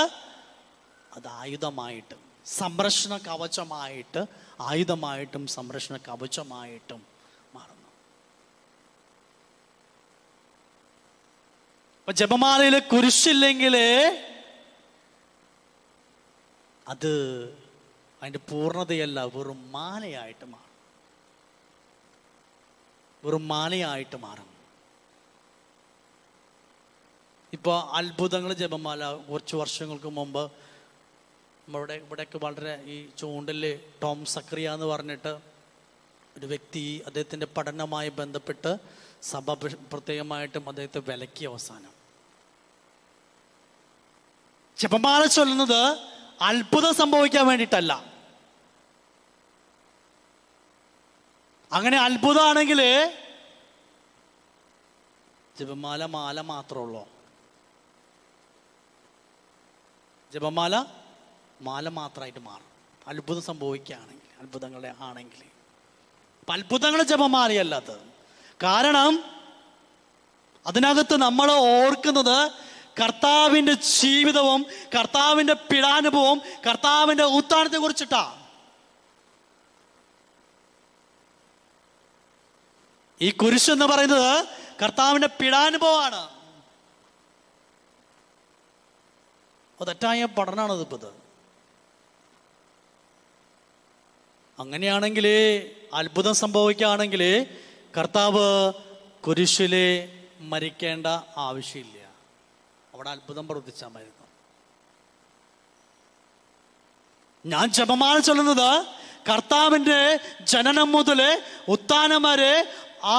അത് 1.13 1.29
ആയുധമായിട്ട് 1.29 2.15
സംരക്ഷണ 2.47 3.17
കവചമായിട്ട് 3.17 4.23
ആയുധമായിട്ടും 4.61 5.47
സംരക്ഷണ 5.47 5.97
കവചമായിട്ടും 5.97 7.01
മാറുന്നു 7.55 7.89
അപ്പൊ 12.03 12.13
ജപമാലയിൽ 12.13 12.79
കുരിശില്ലെങ്കിൽ 12.79 13.77
അത് 16.89 17.13
അതിന്റെ 18.23 18.39
പൂർണതയല്ല 18.39 19.25
വെറും 19.25 19.73
മാലയായിട്ട് 19.73 20.45
മാറും. 20.45 20.69
വെറും 23.25 23.49
മാലയായിട്ട് 23.49 24.17
മാറും. 24.17 24.49
ഇപ്പോൾ 27.53 27.97
അത്ഭുതങ്ങൾ 27.97 28.53
ജപമാല 28.53 29.13
കുറച്ച് 29.31 29.57
വർഷങ്ങൾക്ക് 29.57 30.07
മുമ്പ് 30.07 30.43
നമ്മുടെ 31.69 31.95
ഇവിടെയൊക്കെ 31.95 32.39
വളരെ 32.39 32.83
ഈ 32.85 33.09
ചൂണ്ടിൽ 33.19 33.81
ടോം 34.03 34.25
സക്രിയ 34.25 34.71
എന്ന് 34.71 34.87
പറഞ്ഞിട്ട് 34.87 35.33
ഒരു 36.39 36.47
വ്യക്തി 36.47 37.03
അദ്ദേഹത്തിന്റെ 37.07 37.47
പഠനവുമായി 37.47 38.09
ബന്ധപ്പെട്ട് 38.09 39.02
സഭ 39.23 39.53
പ്ര- 39.53 39.79
പ്രത്യേകമായിട്ടും 39.93 40.69
അദ്ദേഹത്തെ 40.69 41.01
വിലക്കി 41.01 41.45
അവസാനം. 41.45 41.93
ജപമാല 44.79 45.27
ചൊല്ലുന്നത് 45.27 45.99
അത്ഭുതം 46.41 46.95
സംഭവിക്കാൻ 46.95 47.47
വേണ്ടിയിട്ടല്ല. 47.47 48.05
അങ്ങനെ 51.73 51.99
അത്ഭുതമാണെങ്കിൽ 51.99 53.13
ജപമാല 55.61 56.05
മാല 56.05 56.41
മാത്രമുള്ളൂ 56.41 57.09
ജപമാല 60.33 60.85
മാല 61.61 61.89
മാത്രമായിട്ട് 61.89 62.39
മാറും. 62.39 62.67
അത്ഭുതം 63.09 63.43
സംഭവിക്കുകയാണെങ്കിൽ 63.43 64.41
അത്ഭുതങ്ങളെ 64.41 64.95
ആണെങ്കിൽ. 65.01 65.45
അപ്പൊ 66.41 66.55
അത്ഭുതങ്ങൾ 66.55 67.03
ജപമാലയല്ല 67.03 67.75
അത്. 67.75 68.13
കാരണം 68.63 69.25
അതിനകത്ത് 70.67 71.17
നമ്മൾ 71.17 71.53
ഓർക്കുന്നത് 71.53 72.51
കർത്താവിന്റെ 73.03 73.73
ജീവിതവും 73.73 74.67
കർത്താവിന്റെ 74.99 75.53
പിടാനുഭവവും 75.53 76.43
കർത്താവിന്റെ 76.69 77.25
ഉത്താനത്തെ 77.25 77.77
കുറിച്ചിട്ടാണ് 77.77 78.43
ഈ 83.21 83.31
കുരിശ് 83.31 83.71
എന്ന് 83.71 83.85
പറയുന്നത് 83.85 84.47
കർത്താവിന്റെ 84.83 85.29
പിടാനുഭവമാണ് 85.29 86.33
തെറ്റായ 89.87 90.25
പഠനമാണ് 90.25 90.73
ഇതിപ്പോ 90.73 90.97
ഇത്. 90.97 91.11
അങ്ങനെയാണെങ്കിൽ 94.61 95.27
അത്ഭുതം 95.95 96.35
സംഭവിക്കുകയാണെങ്കിൽ 96.35 97.23
കർത്താവ് 97.97 98.47
കുരിശിലെ 99.25 99.87
മരിക്കേണ്ട 100.53 101.07
ആവശ്യമില്ല. 101.47 101.99
അവിടെ 102.95 103.11
അത്ഭുതം 103.11 103.45
പ്രവർത്തിച്ചാൽ 103.49 103.91
മരുന്നു 103.95 104.27
ഞാൻ 107.45 107.71
ജപമാണ് 107.71 108.23
ചൊല്ലുന്നത് 108.23 108.71
കർത്താവിന്റെ 109.31 110.01
ജനനം 110.53 110.93
മുതൽ 110.93 111.21
ഉത്താനം 111.69 112.23
വരെ 112.23 112.53
ആ 113.17 113.19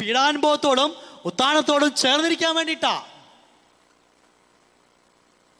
പീഡാനുഭവത്തോടും 0.00 0.90
ഉത്താനത്തോടും 1.24 1.94
ചേർന്നിരിക്കാൻ 1.94 2.54
വേണ്ടിയിട്ടാ. 2.56 2.96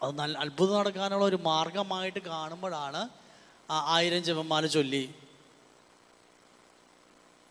അത് 0.01 0.13
നല്ല 0.19 0.39
അത്ഭുതം 0.39 0.77
നടക്കാനുള്ള 0.79 1.25
ഒരു 1.25 1.39
മാർഗമായിട്ട് 1.51 2.19
കാണുമ്പോഴാണ് 2.19 3.01
ആയിരം 3.95 4.23
ജപമാല 4.29 4.67
ചൊല്ലി 4.67 5.05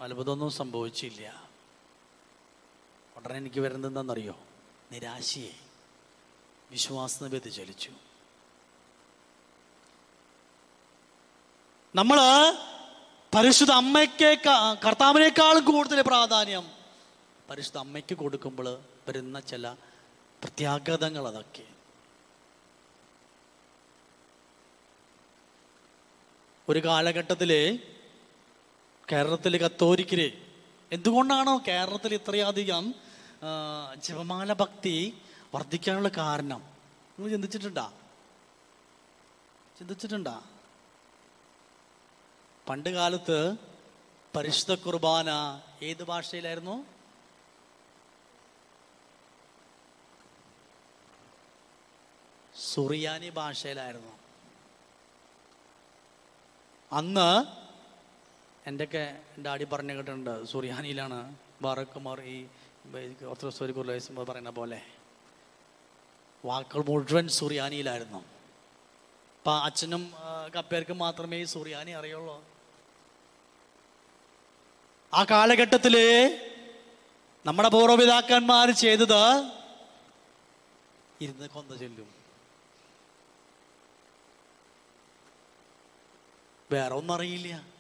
അത്ഭുതമൊന്നും 0.01 0.51
സംഭവിച്ചില്ല. 0.51 1.49
ഉടനെ 3.15 3.35
എനിക്ക് 3.35 3.59
വരുന്നത് 3.59 3.89
എന്താണെന്നറിയോ? 3.91 4.39
നിരാശയെ. 4.91 5.51
വിശ്വാസം 6.71 7.29
വ്യതിചലിച്ചു. 7.29 7.91
നമ്മൾ 11.95 12.17
പരിശുദ്ധ 13.35 13.71
അമ്മയ്ക്ക് 13.71 14.37
കർത്താവിനേക്കാളും 14.87 15.65
കൂടുതൽ 15.65 16.01
പ്രാധാന്യം. 16.01 16.71
പരിശുദ്ധ 17.49 17.77
അമ്മയ്ക്ക് 17.77 18.17
കൊടുക്കുമ്പോൾ 18.17 18.79
വരുന്ന 19.07 19.39
ചില 19.39 19.73
പ്രത്യാഘാതങ്ങൾ 20.43 21.27
അതൊക്കെ. 21.27 21.63
ഒരു 26.69 26.79
കാലഘട്ടത്തിൽ 26.79 27.79
കേരളത്തിലെ 29.11 29.57
കത്തോരിക്കരെ 29.57 30.29
എന്തുകൊണ്ടാണ് 30.91 31.59
കേരളത്തിൽ 31.67 32.13
ഇത്രയധികം 32.13 32.93
ജപമാല 33.95 34.53
ഭക്തി 34.53 34.95
വർദ്ധിക്കാനുള്ള 35.55 36.09
കാരണം? 36.17 36.61
നിങ്ങൾ 37.19 37.31
ചിന്തിച്ചിട്ടുണ്ടാ? 37.31 37.91
ചിന്തിച്ചിട്ടുണ്ടാ? 39.79 40.41
പണ്ട് 42.69 42.89
കാലത്ത് 42.89 43.57
പരിശുദ്ധ 44.35 44.73
കുർബാന 44.75 45.29
ഏത് 45.81 46.03
ഭാഷയിലായിരുന്നു? 46.03 46.85
സുറിയാനി 52.55 53.29
ഭാഷയിലായിരുന്നു. 53.29 54.13
അന്ന് 56.91 57.29
എന്റെയൊക്കെ 58.69 59.03
ഡാഡി 59.45 59.63
പറഞ്ഞു 59.63 59.93
കേട്ടിട്ടുണ്ട് 59.93 60.45
സുറിയാനിയിലാണ് 60.45 61.17
ബാറക്കുമാർ 61.61 62.21
ഈ 62.21 62.37
ഓർത്തഡോക്സ് 63.25 63.75
കുർലേസ് 63.77 64.11
പറയുന്ന 64.11 64.49
പോലെ. 64.49 64.79
വാക്കുകൾ 66.45 66.83
മുഴുവൻ 66.89 67.27
സുറിയാനിയിലായിരുന്നു. 67.27 68.19
അപ്പം 69.39 69.63
അച്ഛനും 69.63 70.03
കപ്പേർക്ക് 70.55 70.55
കപ്പേർക്കും 70.55 70.97
മാത്രമേ 70.97 71.37
ഈ 71.41 71.43
സുറിയാനി 71.43 71.91
അറിയുള്ളൂ. 71.91 72.35
ആ 75.13 75.23
കാലഘട്ടത്തിൽ 75.31 75.95
നമ്മുടെ 77.45 77.69
പൂർവപിതാക്കന്മാർ 77.69 78.71
ചെയ്തത് 78.71 79.23
ഇരുന്ന് 81.21 81.49
കൊന്ന 81.49 81.75
ചൊല്ലും. 81.77 82.09
വേറെ 86.71 86.93
ഒന്നും 86.93 87.15
അറിയില്ല. 87.15 87.76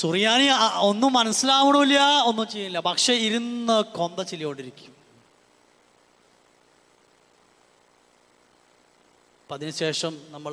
സുറിയാനി 0.00 0.46
ഒന്നും 0.88 1.10
മനസ്സിലാവണില്ല 1.12 2.00
ഒന്നും 2.30 2.46
ചെയ്യില്ല 2.54 2.78
പക്ഷെ 2.80 3.12
ഇരുന്ന് 3.26 3.76
കൊന്ത 3.98 4.20
ചിലിയോണ്ടിരിക്കും 4.30 4.92
അപ്പം 9.42 9.54
അതിനുശേഷം 9.54 10.14
നമ്മൾ 10.30 10.52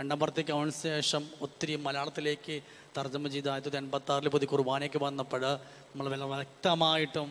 രണ്ടാം 0.00 0.18
പുറത്തേക്ക് 0.18 0.52
അവന് 0.52 0.72
ശേഷം 0.78 1.22
ഒത്തിരി 1.40 1.74
മലയാളത്തിലേക്ക് 1.76 2.54
തർജമ 2.96 3.28
ചെയ്ത് 3.28 3.48
ആയിരത്തി 3.50 3.68
തൊള്ളായിരത്തി 3.68 3.84
എൺപത്തി 3.84 4.12
ആറിൽ 4.12 4.28
പുതിയ 4.28 4.48
കുർബാനയ്ക്ക് 4.52 4.98
വന്നപ്പോൾ 4.98 5.44
നമ്മൾ 5.90 6.06
വളരെ 6.08 6.26
വ്യക്തമായിട്ടും 6.32 7.28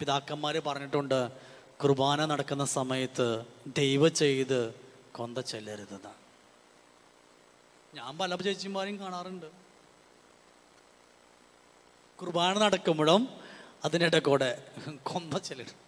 പിതാക്കന്മാർ 0.00 0.56
പറഞ്ഞിട്ടുണ്ട് 0.68 1.18
കുർബാന 1.82 2.24
നടക്കുന്ന 2.24 2.64
സമയത്ത് 2.78 3.26
ദൈവ 3.80 4.08
ചെയ്ത് 4.22 4.60
കൊന്ത 5.12 5.38
ചെല്ലരുതെന്ന് 5.52 6.12
ഞാൻ 7.92 8.12
പല 8.20 8.36
ചേച്ചിമാരെയും 8.48 8.98
കാണാറുണ്ട്. 9.00 9.48
കുർബാന 12.20 12.58
നടക്കുമ്പോഴും 12.58 13.22
അതിനിടെ 13.84 14.18
കൂടെ 14.18 14.50
കൊമ്പ 15.02 15.38
ചെല്ലിടും. 15.38 15.78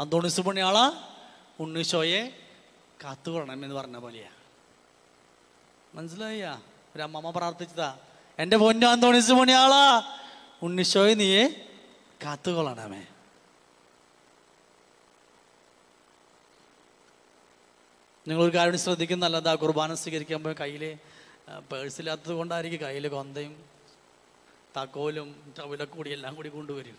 അന്തോണിസ് 0.00 0.40
പണിയാള 0.40 0.78
ഉണ്ണീശോയെ 1.60 2.22
കാത്തുകൊള്ളണം 3.04 3.64
എന്ന് 3.64 3.74
പറഞ്ഞ 3.74 3.96
പോലെയാ. 3.96 4.30
മനസ്സിലായ 5.94 6.60
ഒരു 6.96 7.02
അമ്മമ്മ 7.02 7.30
പ്രാർത്ഥിച്ചതാ 7.30 7.98
എന്റെ 8.38 8.56
പൊന്നു 8.56 8.86
അന്തോണിസ് 8.86 9.32
പണിയാള 9.32 9.74
ഉണ്ണീശോയെ 10.62 11.14
നീയെ 11.14 11.44
കാത്തുകൊള്ളണമേ. 12.24 13.02
നിങ്ങളൊരു 18.28 18.56
കാര്യം 18.56 18.78
ശ്രദ്ധിക്കും 18.78 19.24
ആ 19.24 19.54
കുർബാന 19.54 19.94
സ്വീകരിക്കുമ്പോൾ 19.94 20.52
കയ്യിൽ 20.52 20.98
പേഴ്സില്ലാത്തത് 21.72 22.32
കൊണ്ടായിരിക്കും 22.32 22.80
കയ്യിൽ 22.80 23.08
കൊന്തയും 23.08 23.64
തക്കോലും 24.78 25.52
ടവലൊക്കെ 25.58 25.96
കൂടി 25.96 26.10
എല്ലാം 26.10 26.34
കൂടി 26.34 26.48
കൊണ്ടുവരും 26.48 26.96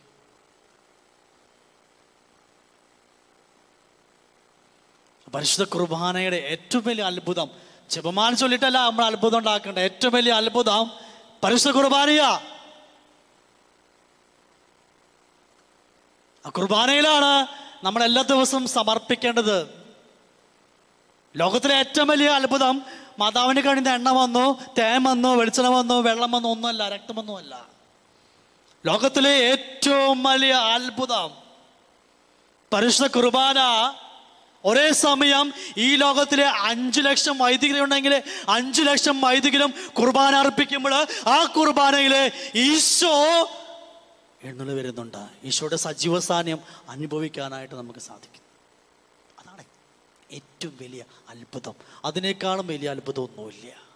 പരിശുദ്ധ 5.33 5.63
കുർബാനയുടെ 5.63 6.35
ഏറ്റവും 6.35 6.83
വലിയ 6.85 7.03
അത്ഭുതം 7.03 7.49
ജപമാല 7.89 8.33
ചൊല്ലിട്ടല്ല 8.33 8.77
നമ്മൾ 8.89 9.05
അത്ഭുതം 9.05 9.37
ഉണ്ടാക്കേണ്ട 9.37 9.79
ഏറ്റവും 9.79 10.13
വലിയ 10.13 10.33
അത്ഭുതം 10.33 10.91
പരിശുദ്ധ 11.43 11.77
കുർബാനയാ. 11.77 12.41
ആ 16.45 16.49
കുർബാനയിലാണ് 16.49 17.47
നമ്മൾ 17.85 18.03
എല്ലാ 18.03 18.21
ദിവസവും 18.21 18.67
സമർപ്പിക്കേണ്ടത്. 18.67 19.76
ലോകത്തിലെ 21.37 21.75
ഏറ്റവും 21.75 22.07
വലിയ 22.07 22.29
അത്ഭുതം 22.39 22.75
മാതാവിന് 23.19 23.61
കഴിഞ്ഞ 23.67 23.89
എണ്ണ 23.89 24.09
വന്നോ 24.19 24.45
തേൻ 24.77 25.03
വന്നോ 25.03 25.35
വെളിച്ചെണ്ണ 25.35 25.69
വന്നോ 25.69 26.01
വെള്ളം 26.01 26.31
വന്നോ 26.31 26.49
ഒന്നുമല്ല 26.51 26.89
രക്തമൊന്നുമല്ല 26.89 27.53
ലോകത്തിലെ 28.85 29.33
ഏറ്റവും 29.51 30.23
വലിയ 30.23 30.53
അത്ഭുതം 30.75 31.29
പരിശുദ്ധ 32.73 33.07
കുർബാന. 33.07 33.59
ഒരേ 34.63 34.87
സമയം 34.91 35.53
ഈ 35.77 35.95
ലോകത്തിലെ 35.95 36.47
അഞ്ചു 36.69 37.01
ലക്ഷം 37.01 37.35
വൈദികരുണ്ടെങ്കിൽ 37.37 38.13
അഞ്ചു 38.55 38.81
ലക്ഷം 38.81 39.21
വൈദികരും 39.21 39.71
കുർബാന 39.99 40.35
അർപ്പിക്കുമ്പോൾ 40.35 40.93
ആ 41.35 41.37
കുർബാനയിലെ 41.57 42.23
ഈശോ 42.55 43.13
എഴുന്നള്ളി 44.47 44.73
വരുന്നുണ്ട്. 44.79 45.21
ഈശോയുടെ 45.43 45.77
സജീവ 45.85 46.19
സാന്നിധ്യം 46.19 46.59
അനുഭവിക്കാനായിട്ട് 46.89 47.75
നമുക്ക് 47.75 47.99
സാധിക്കും. 47.99 48.43
ഏറ്റവും 50.31 50.77
വലിയ 50.81 51.03
അത്ഭുതം. 51.29 51.75
അതിനേക്കാളും 52.05 52.67
വലിയ 52.67 52.89
അത്ഭുതം 52.89 53.23
ഒന്നുമില്ല 53.23 53.87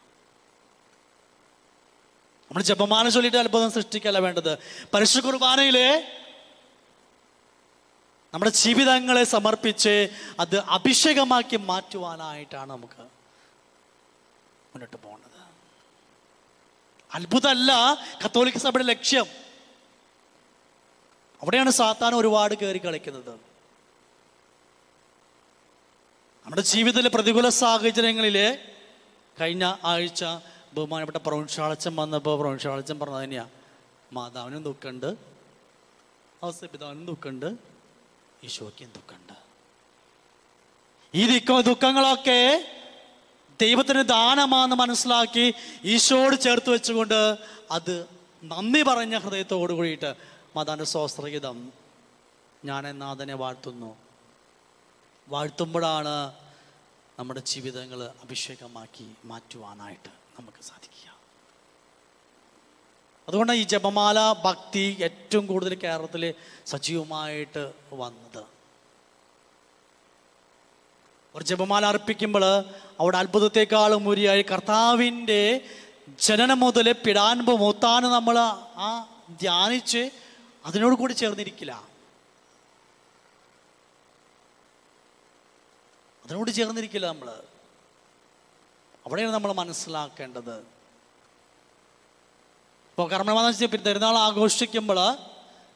നമ്മൾ 2.49 2.61
ജപമാല 2.61 3.09
ചൊല്ലിയിട്ട് 3.09 3.37
അത്ഭുതം 3.37 3.71
സൃഷ്ടിക്കല്ല 3.71 4.19
വേണ്ടത്. 4.19 4.57
പരിശുദ്ധ 4.93 5.25
കുർബാനയിലെ 5.25 6.17
നമ്മുടെ 8.33 8.51
ജീവിതങ്ങളെ 8.51 9.23
സമർപ്പിച്ച് 9.23 10.09
അത് 10.39 10.59
അഭിഷേകമാക്കി 10.59 11.55
മാറ്റുവാനായിട്ടാണ് 11.55 12.69
നമുക്ക് 12.69 13.01
മുന്നോട്ട് 14.73 14.97
പോകുന്നത് 14.97 15.31
അത്ഭുതമല്ല 17.13 17.71
കത്തോലിക്ക 18.25 18.57
സഭയുടെ 18.57 18.83
ലക്ഷ്യം. 18.83 19.25
അവിടെയാണ് 21.41 21.69
സാത്താൻ 21.69 22.15
ഒരുപാട് 22.15 22.55
കയറി 22.55 22.77
കളിക്കുന്നത്. 22.77 23.50
നമ്മുടെ 26.43 26.61
ജീവിതത്തിലെ 26.61 27.09
പ്രതികൂല 27.09 27.49
സാഹചര്യങ്ങളിൽ 27.49 28.57
കഴിഞ്ഞ 29.41 29.75
ആഴ്ച 29.83 30.23
ബഹുമാനപ്പെട്ട 30.73 31.17
പ്രൗൺഷാളച്ചൻ 31.17 31.95
വന്നപ്പോൾ 31.95 32.39
പ്രൗൺഷാളച്ചൻ 32.39 32.99
പറഞ്ഞത് 32.99 33.23
തന്നെയാണ് 33.23 33.49
മാതാവിനും 34.13 34.63
ദുഃഖമുണ്ട്. 34.63 35.15
അവസ്ഥപിതാവിനും 36.43 37.05
ദുഃഖമുണ്ട്. 37.05 37.57
ഈശോയ്ക്കും 38.43 38.93
ദുഃഖമുണ്ട്. 38.93 39.33
ഈ 41.15 41.39
ദുഃഖ 41.39 41.61
ദുഃഖങ്ങളൊക്കെ 41.61 42.65
ദൈവത്തിന് 43.61 44.01
ദാനമാണെന്ന് 44.01 44.75
മനസ്സിലാക്കി 44.75 45.53
ഈശോട് 45.85 46.35
ചേർത്ത് 46.35 46.69
വെച്ചുകൊണ്ട് 46.69 47.37
അത് 47.71 48.05
നന്ദി 48.43 48.81
പറഞ്ഞ 48.81 49.17
ഹൃദയത്തോട് 49.17 49.73
കൂടിയിട്ട് 49.73 50.15
മാതാവിന്റെ 50.55 50.85
സ്വാസ്ത്രഗീതം 50.85 51.71
ഞാൻ 52.65 52.99
നാഥനെ 52.99 53.33
വാഴ്ത്തുന്നു. 53.33 54.10
വാഴ്ത്തുമ്പോഴാണ് 55.29 56.33
നമ്മുടെ 57.19 57.39
ജീവിതങ്ങൾ 57.39 58.03
അഭിഷേകമാക്കി 58.03 59.15
മാറ്റുവാനായിട്ട് 59.25 60.09
നമുക്ക് 60.39 60.61
സാധിക്കുക. 60.63 61.07
അതുകൊണ്ട് 63.27 63.53
ഈ 63.53 63.63
ജപമാല 63.63 64.19
ഭക്തി 64.45 64.97
ഏറ്റവും 64.99 65.47
കൂടുതൽ 65.47 65.75
കേരളത്തിൽ 65.75 66.33
സജീവമായിട്ട് 66.65 67.73
വന്നത്. 67.93 68.43
ഒരു 71.35 71.43
ജപമാല 71.43 71.85
അർപ്പിക്കുമ്പോൾ 71.85 72.45
അവിടെ 72.99 73.17
അത്ഭുതത്തെക്കാളും 73.17 74.03
മുരിയായി 74.03 74.41
കർത്താവിന്റെ 74.41 75.69
ജനനം 76.19 76.59
മുതൽ 76.59 76.91
പിടാൻപ് 76.91 77.51
മൂത്താന് 77.51 78.05
നമ്മൾ 78.05 78.39
ആ 78.75 78.89
ധ്യാനിച്ച് 79.41 80.11
അതിനോട് 80.65 80.95
കൂടി 80.95 81.13
ചേർന്നിരിക്കില്ല. 81.13 81.90
അതിനോട് 86.25 86.51
ചേർന്നിരിക്കില്ല 86.51 87.05
നമ്മൾ. 87.07 87.29
അവിടെയാണ് 89.05 89.33
നമ്മൾ 89.33 89.51
മനസ്സിലാക്കേണ്ടത്. 89.53 90.55
ഇപ്പോൾ 92.89 93.11
കർമ്മമാണെന്ന് 93.11 93.67
പിന്നെ 93.67 93.83
പെരുന്നാൾ 93.83 94.17
ആഘോഷിക്കുമ്പോൾ 94.17 94.99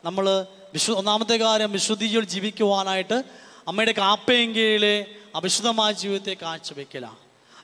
നമ്മൾ 0.06 0.46
വിശു 0.74 0.92
ഒന്നാമത്തെ 0.92 1.38
കാര്യം 1.38 1.72
വിശുദ്ധിയിൽ 1.72 2.24
ജീവിക്കുവാനായിട്ട് 2.24 3.24
അമ്മയുടെ 3.68 3.92
കാപ്പയും 3.92 4.56
കീഴിലെ 4.56 4.96
അവിശുദ്ധമായ 5.36 5.92
ജീവിതത്തെ 5.92 6.34
കാഴ്ചവെക്കില്ല 6.42 7.18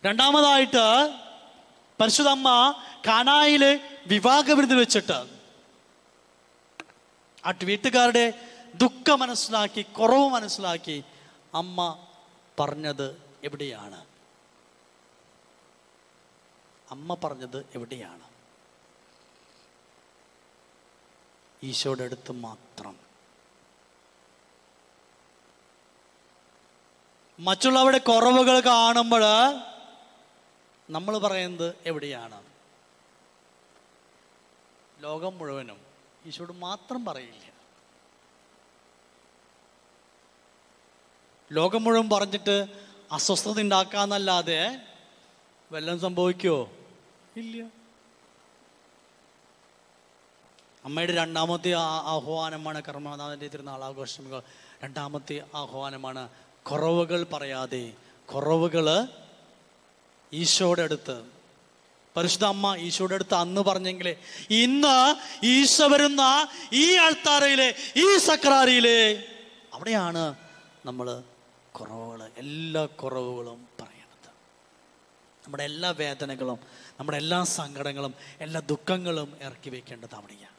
രണ്ടാമതായിട്ട് 0.06 0.86
പരിശുദ്ധമ്മ 2.00 2.50
കാനായിലെ 3.08 3.80
വിവാഹവിരുദ്ധ 4.08 4.74
വെച്ചിട്ട് 4.74 5.20
ആ 7.46 7.52
വീട്ടുകാരുടെ 7.64 8.34
ദുഃഖം 8.76 9.20
മനസ്സിലാക്കി 9.20 9.82
കുറവ് 9.82 10.30
മനസ്സിലാക്കി 10.30 11.04
അമ്മ 11.54 12.11
പറഞ്ഞത് 12.60 13.22
എവിടെയാണ്? 13.44 14.06
അമ്മ 16.92 17.14
പറഞ്ഞത് 17.14 17.66
എവിടെയാണ്? 17.76 18.32
ഈശോയുടെ 21.64 22.04
അടുത്ത് 22.04 22.32
മാത്രം. 22.32 23.00
മറ്റുള്ളവരുടെ 27.40 27.98
കുറവുകൾ 27.98 28.60
കാണുമ്പോൾ 28.60 29.22
നമ്മൾ 30.90 31.18
പറയുന്നത് 31.18 31.76
എവിടെയാണ്? 31.86 32.44
ലോകം 35.00 35.38
മുഴുവനും 35.38 35.80
ഈശോട് 36.26 36.54
മാത്രം 36.54 37.06
പറയില്ല. 37.06 37.51
ലോകം 41.52 41.82
മുഴുവൻ 41.84 42.08
പറഞ്ഞിട്ട് 42.10 42.56
അസ്വസ്ഥത 43.12 43.60
ഉണ്ടാക്കാന്നല്ലാതെ 43.64 44.60
വല്ലതും 45.72 46.00
സംഭവിക്കുമോ 46.04 46.60
ഇല്ല. 47.36 47.56
അമ്മയുടെ 50.86 51.14
രണ്ടാമത്തെ 51.14 51.72
ആഹ്വാനമാണ് 52.14 52.80
കർമ്മനാഥന്റെ 52.82 53.38
തിരുനാൾ 53.46 53.82
ആഘോഷങ്ങൾ 53.88 54.40
രണ്ടാമത്തെ 54.84 55.38
ആഹ്വാനമാണ് 55.56 56.24
കുറവുകൾ 56.66 57.22
പറയാതെ 57.34 57.84
കുറവുകൾ 58.30 58.88
ഈശോയുടെ 60.34 60.84
അടുത്ത് 60.84 61.18
പരിശുദ്ധ 62.16 62.46
അമ്മ 62.46 62.72
ഈശോയുടെ 62.86 63.16
അടുത്ത് 63.16 63.36
അന്ന് 63.36 63.62
പറഞ്ഞെങ്കിലേ 63.68 64.14
ഇന്ന് 64.60 64.96
ഈശോ 65.52 65.86
വരുന്ന 65.88 66.24
ഈ 66.76 66.86
ആൾത്താരയിലെ 66.98 67.70
ഈ 67.98 68.08
സക്രാരിയിലെ 68.26 69.00
അവിടെയാണ് 69.74 70.24
നമ്മൾ 70.86 71.08
കുറവുകൾ 71.80 72.32
എല്ലാ 72.38 72.86
കുറവുകളും 72.86 73.68
പറയണത്. 73.82 74.30
നമ്മുടെ 75.46 75.64
എല്ലാ 75.64 75.90
വേദനകളും 75.90 76.60
നമ്മുടെ 77.00 77.18
എല്ലാ 77.18 77.44
സങ്കടങ്ങളും 77.44 78.16
എല്ലാ 78.42 78.62
ദുഃഖങ്ങളും 78.62 79.38
ഇറക്കി 79.42 79.70
വെക്കേണ്ടത് 79.70 80.16
അവിടെയാണ് 80.16 80.52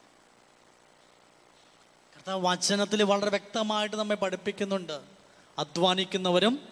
കർത്താവ് 2.14 2.46
വചനത്തിൽ 2.46 3.03
വളരെ 3.03 3.31
വ്യക്തമായിട്ട് 3.31 3.96
നമ്മെ 3.96 4.16
പഠിപ്പിക്കുന്നുണ്ട്. 4.16 5.03
അധ്വാനിക്കുന്നവരും 5.59 6.68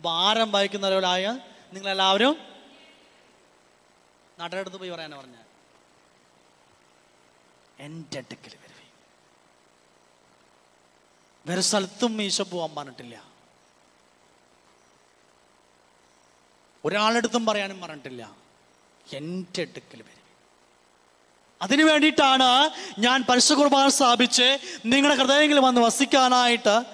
ഭാരം 0.00 0.52
വഹിക്കുന്നവരായ 0.52 1.38
നിങ്ങളെല്ലാവരും 1.72 2.36
നാട്ടിനടുത്ത് 4.38 4.76
പോയി 4.76 4.90
പറയാനാ 4.90 5.18
പറഞ്ഞ. 5.18 5.34
എന്റെ 7.78 8.18
അടുക്കൽ 8.18 8.56
വരുവേ. 8.56 8.86
വേറെ 11.46 11.60
സ്ഥലത്തും 11.60 12.22
ഈശോ 12.22 12.44
പോകാൻ 12.44 12.74
പറഞ്ഞിട്ടില്ല. 12.74 13.29
ഒരാളടുത്തും 16.84 17.46
പറയാനും 17.46 17.80
പറഞ്ഞിട്ടില്ല. 17.80 18.36
എന്റെ 19.12 19.62
അടുക്കൽ 19.62 20.02
വരും. 20.02 20.20
അതിനു 21.62 21.84
വേണ്ടിയിട്ടാണ് 21.84 22.70
ഞാൻ 22.98 23.24
പരിശു 23.28 23.54
കുർബാന 23.54 23.88
സ്ഥാപിച്ച് 23.88 24.58
നിങ്ങളുടെ 24.84 25.20
ഹൃദയങ്ങളിൽ 25.20 25.60
വന്ന് 25.60 25.80
വസിക്കാനായിട്ട് 25.80 26.84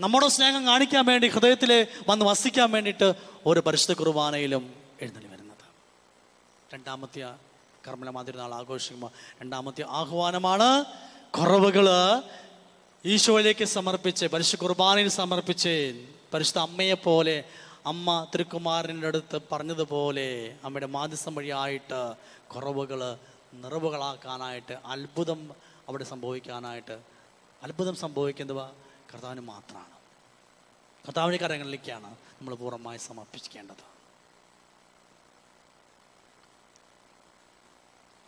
നമ്മുടെ 0.00 0.28
സ്നേഹം 0.28 0.66
കാണിക്കാൻ 0.66 1.06
വേണ്ടി 1.06 1.28
ഹൃദയത്തിൽ 1.28 1.86
വന്ന് 2.08 2.24
വസിക്കാൻ 2.24 2.70
വേണ്ടിയിട്ട് 2.70 3.14
ഒരു 3.46 3.60
പരിശുദ്ധ 3.60 3.92
കുർബാനയിലും 3.92 4.74
എഴുന്നള്ളി 5.00 5.28
വരുന്നത്. 5.28 5.64
രണ്ടാമത്തെ 6.74 7.34
കർമ്മലമാതിരി 7.88 8.36
നാൾ 8.36 8.54
ആഘോഷിക്കുമ്പോൾ 8.54 9.10
രണ്ടാമത്തെ 9.40 9.84
ആഹ്വാനമാണ് 9.88 10.84
കുറവുകൾ 11.38 11.88
ഈശോയിലേക്ക് 13.04 13.64
സമർപ്പിച്ച് 13.64 14.26
പരിശുദ്ധ 14.26 14.64
കുർബാനയിൽ 14.64 15.08
സമർപ്പിച്ച് 15.08 16.06
പരിശുദ്ധ 16.34 16.58
അമ്മയെ 16.58 16.94
പോലെ 16.94 17.44
അമ്മ 17.86 18.26
തിരുക്കുമാരന്റെ 18.34 19.06
അടുത്ത് 19.06 19.40
പറഞ്ഞതുപോലെ 19.52 20.58
അമ്മയുടെ 20.64 20.86
മാധ്യസ്ഥം 20.86 21.34
വഴിയായിട്ട് 21.34 22.14
കുറവുകൾ 22.54 23.18
നിറവുകളാക്കാനായിട്ട് 23.54 24.72
അത്ഭുതം 24.72 25.50
അവിടെ 25.88 26.04
സംഭവിക്കാനായിട്ട് 26.04 27.00
അത്ഭുതം 27.62 27.96
സംഭവിക്കുന്നത് 27.96 28.72
കർത്താവിന് 29.14 29.40
മാത്രമാണ്. 29.40 29.92
കർത്താവിന്റെ 31.06 31.46
കരങ്ങളിലേക്കാണ് 31.46 32.06
നമ്മൾ 32.06 32.54
പൂർണമായി 32.54 32.98
സമർപ്പിക്കേണ്ടത്. 32.98 33.92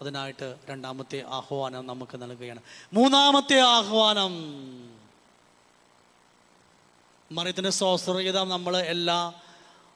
അതിനായിട്ട് 0.00 0.58
രണ്ടാമത്തെ 0.70 1.24
ആഹ്വാനം 1.26 1.86
നമുക്ക് 1.86 2.22
നൽകുകയാണ്. 2.22 2.62
മൂന്നാമത്തെ 2.92 3.60
ആഹ്വാനം 3.60 4.32
മറിയത്തിന്റെ 7.32 7.70
സ്വാശ്രയത 7.70 8.38
നമ്മൾ 8.38 8.76
എല്ലാ 8.76 9.32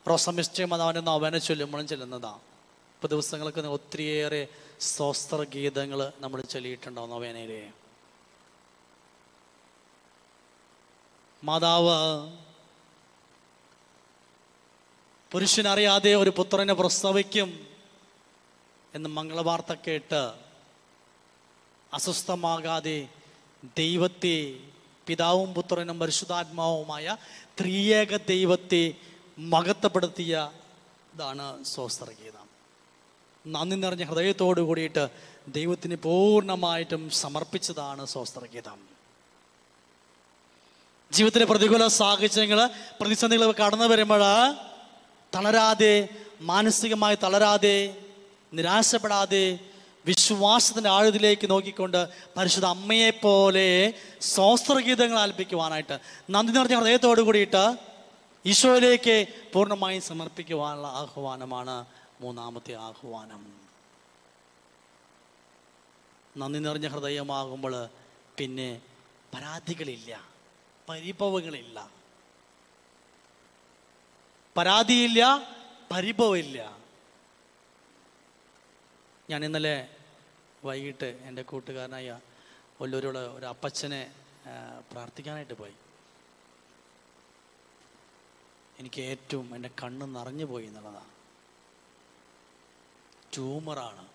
റോസമിസ്റ്റയും 0.08 0.74
അതവന്റെ 0.74 1.00
നവന 1.00 1.38
ചൊല്ലുമ്പോഴും 1.38 1.86
ചെല്ലുന്നതാണ് 1.86 2.40
ഇപ്പോൾ 2.94 3.08
ദിവസങ്ങൾക്ക് 3.08 3.60
ഒത്തിരിയേറെ 3.68 4.42
സ്വസ്ത്ര 4.80 5.42
ഗീതങ്ങൾ 5.54 6.12
നമ്മൾ 6.20 6.40
ചൊല്ലിയിട്ടുണ്ടോ 6.42 7.06
നവേനയിലെ? 7.06 7.62
മാതാവ് 11.42 11.96
പുരുഷനറിയാതെ 15.32 16.16
ഒരു 16.16 16.30
പുത്രനെ 16.30 16.74
പ്രസവിക്കും 16.74 17.48
എന്ന് 18.94 19.08
മംഗളവാർത്ത 19.08 19.72
കേട്ട് 19.86 20.22
അസ്വസ്ഥമാകാതെ 21.92 22.98
ദൈവത്തെ 23.78 24.36
പിതാവും 25.06 25.54
പുത്രനും 25.54 25.98
പരിശുദ്ധാത്മാവുമായ 25.98 27.16
ത്രിയേക 27.60 28.16
ദൈവത്തെ 28.26 28.82
മഹത്വപ്പെടുത്തിയ 29.38 30.50
ഇതാണ് 31.14 31.64
സ്വസ്ത്രഗീതം. 31.64 32.46
നന്ദി 33.46 33.76
നിറഞ്ഞ 33.76 34.04
ഹൃദയത്തോടു 34.04 34.60
കൂടിയിട്ട് 34.60 35.08
ദൈവത്തിന് 35.48 35.96
പൂർണമായിട്ടും 35.96 37.10
സമർപ്പിച്ചതാണ് 37.10 38.06
സ്വസ്ത്രഗീതം. 38.06 38.78
ജീവിതത്തിലെ 41.12 41.44
പ്രതികൂല 41.44 41.86
സാഹചര്യങ്ങൾ 41.86 42.66
പ്രതിസന്ധികൾ 43.00 43.52
കടന്നു 43.52 43.84
വരുമ്പോൾ 43.84 44.24
തളരാതെ 45.34 46.08
മാനസികമായി 46.40 47.18
തളരാതെ 47.22 47.96
നിരാശപ്പെടാതെ 48.54 49.58
വിശ്വാസത്തിന്റെ 50.06 50.90
ആഴത്തിലേക്ക് 50.90 51.50
നോക്കിക്കൊണ്ട് 51.50 52.08
പരിശുദ്ധ 52.36 52.66
അമ്മയെപ്പോലെ 52.66 53.94
സ്വസ്ത്രഗീതങ്ങൾ 54.20 55.18
ആലപിക്കുവാനായിട്ട് 55.18 55.98
നന്ദി 56.30 56.52
നിറഞ്ഞ 56.52 56.76
ഹൃദയത്തോടു 56.76 57.20
കൂടിയിട്ട് 57.20 57.87
ഈശോയിലേക്ക് 58.46 59.26
പൂർണമായും 59.52 60.02
സമർപ്പിക്കുവാനുള്ള 60.02 60.86
ആഹ്വാനമാണ് 60.86 61.86
മൂന്നാമത്തെ 62.20 62.74
ആഹ്വാനം. 62.74 63.60
നന്ദി 66.36 66.58
നിറഞ്ഞ 66.58 66.88
ഹൃദയമാകുമ്പോൾ 66.88 67.88
പിന്നെ 68.38 68.82
പരാതികളില്ല 69.34 70.28
പരിഭവങ്ങളില്ല. 70.88 71.90
പരാതിയില്ല 74.56 75.22
പരിഭവമില്ല. 75.92 76.78
ഞാൻ 79.30 79.44
ഇന്നലെ 79.44 79.88
വൈകിട്ട് 80.64 81.20
എന്റെ 81.24 81.42
കൂട്ടുകാരനായ 81.42 82.20
ഒല്ലൂരോട് 82.80 83.18
ഒരു 83.18 83.46
അപ്പച്ചനെ 83.46 84.12
പ്രാർത്ഥിക്കാനായിട്ട് 84.92 85.54
പോയി. 85.54 85.74
എനിക്ക് 88.78 89.00
ഏറ്റവും 89.00 89.54
എന്റെ 89.54 89.70
കണ്ണ് 89.82 90.16
നിറഞ്ഞു 90.16 90.44
പോയി 90.44 90.66
എന്നുള്ളതാണ്. 90.66 91.10
ട്യൂമറാണ് 93.34 94.08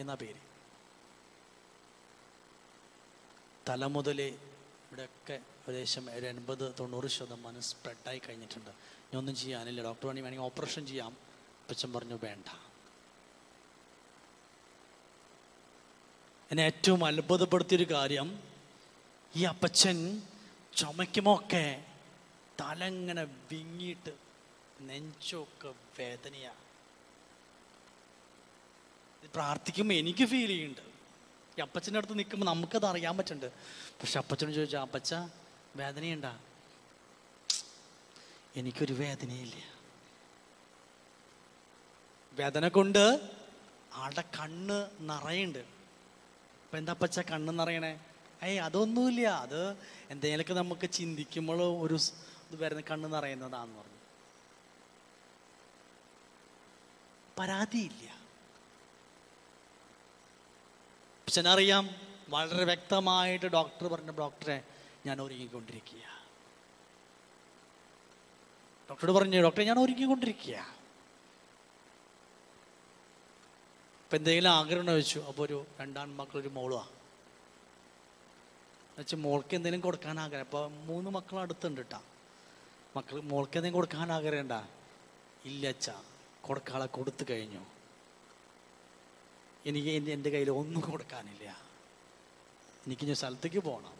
എന്ന 0.00 0.14
പേര്. 0.14 0.54
തലമുതലേ 3.68 4.28
ഇവിടെയൊക്കെ 4.28 5.32
ഏകദേശം 5.32 6.10
ഒരു 6.10 6.26
എൺപത് 6.26 6.74
തൊണ്ണൂറ് 6.80 7.06
ശതമാനം 7.06 7.62
സ്പ്രെഡായി 7.62 8.18
കഴിഞ്ഞിട്ടുണ്ട്. 8.18 8.70
ഇനി 8.70 9.16
ഒന്നും 9.16 9.36
ചെയ്യാനില്ല. 9.36 9.82
ഡോക്ടർ 9.82 10.06
വേണമെങ്കിൽ 10.06 10.24
വേണമെങ്കിൽ 10.24 10.44
ഓപ്പറേഷൻ 10.44 10.86
ചെയ്യാം. 10.86 11.10
അപ്പച്ചൻ 11.62 11.92
പറഞ്ഞു 11.92 12.18
വേണ്ട. 12.24 12.56
എന്നെ 16.50 16.62
ഏറ്റവും 16.62 17.04
അത്ഭുതപ്പെടുത്തിയൊരു 17.04 17.84
കാര്യം 17.84 18.42
ഈ 19.36 19.44
അപ്പച്ചൻ 19.44 20.22
ചുമയ്ക്കുമൊക്കെ 20.76 21.93
തലങ്ങനെ 22.60 23.24
വിങ്ങിയിട്ട് 23.24 24.10
നെഞ്ചൊക്കെ 24.80 25.74
വേദനയാ. 25.98 26.52
പ്രാർത്ഥിക്കുമ്പോൾ 29.34 29.94
എനിക്ക് 29.94 30.24
ഫീൽ 30.24 30.46
ചെയ്യുന്നുണ്ട്. 30.46 30.94
ഈ 31.58 31.62
അപ്പച്ചന്റെ 31.62 31.98
അടുത്ത് 31.98 32.18
നിൽക്കുമ്പോൾ 32.18 32.46
നമുക്കത് 32.46 32.86
അറിയാൻ 32.86 33.16
പറ്റുന്നുണ്ട്. 33.16 33.56
പക്ഷെ 33.82 34.18
അപ്പച്ചനോട് 34.18 34.54
ചോദിച്ചാൽ 34.54 34.80
അപ്പച്ച 34.80 35.14
വേദനയുണ്ടാ? 35.76 36.40
എനിക്കൊരു 38.56 38.92
വേദനയില്ല. 38.92 39.74
വേദന 42.32 42.68
കൊണ്ട് 42.68 43.30
ആളുടെ 43.94 44.24
കണ്ണ് 44.40 44.90
നിറയുണ്ട് 45.00 45.58
അപ്പം 45.58 46.78
എന്താ 46.78 46.92
അപ്പച്ച 46.92 47.20
കണ്ണ് 47.20 47.58
നിറയണേ? 47.58 48.00
ഏയ് 48.42 48.58
അതൊന്നുമില്ല. 48.58 49.20
അത് 49.20 49.76
എന്തെങ്കിലുമൊക്കെ 50.10 50.54
നമുക്ക് 50.54 50.90
ചിന്തിക്കുമ്പോൾ 50.90 51.86
ഒരു 51.86 51.98
ഇത് 52.54 52.62
വരുന്ന 52.62 52.82
കണ്ണ് 52.90 53.14
നിറയുന്നതാന്ന് 53.14 53.76
പറഞ്ഞു. 53.78 54.00
പരാതിയില്ല. 57.38 58.04
അറിയാം 61.46 61.84
വളരെ 62.28 62.64
വ്യക്തമായിട്ട് 62.64 63.46
ഡോക്ടർ 63.46 63.86
പറഞ്ഞ 63.86 64.10
ഡോക്ടറെ 64.10 64.62
ഞാൻ 65.06 65.22
ഒരുങ്ങിക്കൊണ്ടിരിക്കുക 65.22 66.04
ഡോക്ടറോട് 68.90 69.12
പറഞ്ഞു 69.12 69.40
ഡോക്ടറെ 69.42 69.64
ഞാൻ 69.64 69.78
ഒരുങ്ങിക്കൊണ്ടിരിക്കുക 69.78 70.56
അപ്പം 74.04 74.16
എന്തെങ്കിലും 74.16 74.50
ആഗ്രഹം 74.50 74.86
വെച്ചു 74.86 75.18
അപ്പൊ 75.18 75.30
അപ്പോൾ 75.30 75.42
ഒരു 75.42 75.66
രണ്ടാൺ 75.80 76.08
മക്കളൊരു 76.16 76.48
മോളുവാ. 76.48 76.86
വെച്ച് 78.98 79.16
മോൾക്ക് 79.16 79.54
എന്തെങ്കിലും 79.54 79.80
കൊടുക്കാൻ 79.80 80.20
ആഗ്രഹം. 80.20 80.44
അപ്പോൾ 80.44 80.64
മൂന്ന് 80.88 81.10
മക്കൾ 81.10 81.38
അടുത്തുണ്ട് 81.40 81.80
കേട്ടാ 81.80 82.00
മക്കൾ 82.96 83.20
മോൾക്ക് 83.20 83.50
എന്തെങ്കിലും 83.50 83.74
കൊടുക്കാൻ 83.74 84.12
ആഗ്രഹമുണ്ട? 84.12 84.52
ഇല്ല 85.44 85.66
അച്ഛ. 85.66 85.90
കൊടുക്കാളെ 86.42 86.86
കൊടുത്തു 86.86 87.26
കഴിഞ്ഞു. 87.30 87.64
എനിക്ക് 89.66 90.10
എന്റെ 90.12 90.30
കയ്യിൽ 90.30 90.50
ഒന്നും 90.50 90.90
കൊടുക്കാനില്ല. 90.90 91.62
എനിക്ക് 92.86 93.06
ഞാൻ 93.06 93.14
സ്ഥലത്തേക്ക് 93.14 93.58
പോകണം 93.58 93.94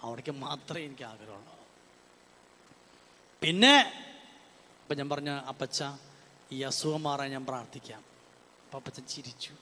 അവിടേക്ക് 0.00 0.30
മാത്രമേ 0.30 0.84
എനിക്ക് 0.84 1.02
ആഗ്രഹമുള്ളൂ. 1.02 1.58
പിന്നെ 3.40 3.92
ഇപ്പം 4.82 4.96
ഞാൻ 4.96 5.08
പറഞ്ഞ 5.08 5.28
അപ്പച്ച 5.28 5.84
ഈ 6.52 6.62
അസുഖം 6.62 7.02
മാറാൻ 7.02 7.30
ഞാൻ 7.30 7.46
പ്രാർത്ഥിക്കാം. 7.46 8.04
അപ്പം 8.64 8.76
അപ്പച്ചൻ 8.76 9.06
ചിരിച്ചു. 9.06 9.54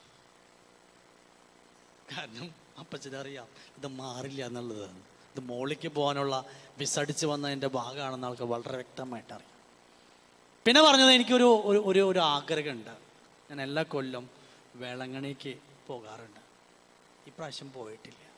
കാരണം 2.11 2.55
അപ്പച്ചനറിയാം 2.79 3.47
ഇത് 3.77 3.87
മാറില്ല 3.87 4.45
എന്നുള്ളത്. 4.45 5.12
ഇത് 5.37 5.43
മോളിക്ക് 5.43 5.87
പോകാനുള്ള 5.87 6.45
വിസടിച്ച് 6.77 7.25
വന്നതിന്റെ 7.25 7.67
ഭാഗമാണെന്ന് 7.67 8.27
ആൾക്ക് 8.27 8.41
വളരെ 8.41 8.75
വ്യക്തമായിട്ട് 8.75 9.33
അറിയാം. 9.33 9.53
പിന്നെ 10.65 10.81
പറഞ്ഞത് 10.81 11.11
എനിക്കൊരു 11.11 11.61
ഒരു 11.65 11.83
ഒരു 11.85 11.99
ഒരു 11.99 12.19
ആഗ്രഹമുണ്ട്. 12.19 12.89
ഞാൻ 13.49 13.61
എല്ലാ 13.61 13.83
കൊല്ലം 13.83 14.29
വേളങ്ങണിക്ക് 14.75 15.53
പോകാറുണ്ട്. 15.87 16.39
ഇപ്രാവശ്യം 17.27 17.71
പോയിട്ടില്ല. 17.71 18.33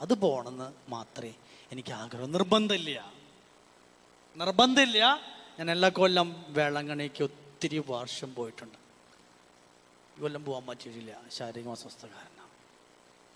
അത് 0.00 0.14
പോകണമെന്ന് 0.14 0.90
മാത്രമേ 0.90 1.34
എനിക്ക് 1.72 1.92
ആഗ്രഹം. 1.92 2.32
നിർബന്ധമില്ല. 2.32 3.12
നിർബന്ധമില്ല. 4.36 5.20
ഞാൻ 5.58 5.70
എല്ലാ 5.70 5.88
കൊല്ലം 5.88 6.44
വേളങ്ങണിക്ക് 6.48 7.24
ഒത്തിരി 7.24 7.82
വർഷം 7.88 8.34
പോയിട്ടുണ്ട്. 8.34 8.78
ഈ 10.18 10.20
കൊല്ലം 10.20 10.44
പോകാൻ 10.44 10.66
പറ്റിയിട്ടില്ല. 10.66 11.20
ശാരീരിക 11.28 11.70
അസ്വസ്ഥ 11.70 12.06
കാരണം 12.06 12.48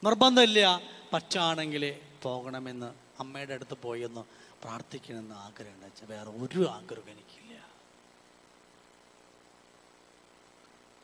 നിർബന്ധമില്ല. 0.05 0.81
പറ്റുകയാണെങ്കിൽ 1.13 1.97
പോകണമെന്ന് 2.23 2.95
അമ്മയുടെ 3.21 3.55
അടുത്ത് 3.55 3.77
പോയി 3.83 4.03
ഒന്ന് 4.03 4.23
പ്രാർത്ഥിക്കണമെന്ന് 4.63 5.35
ആഗ്രഹമുണ്ട് 5.35 5.87
വെച്ചാൽ 5.87 6.07
വേറെ 6.07 6.31
ഒരു 6.31 6.69
ആഗ്രഹം 6.69 7.11
എനിക്കില്ല. 7.11 7.55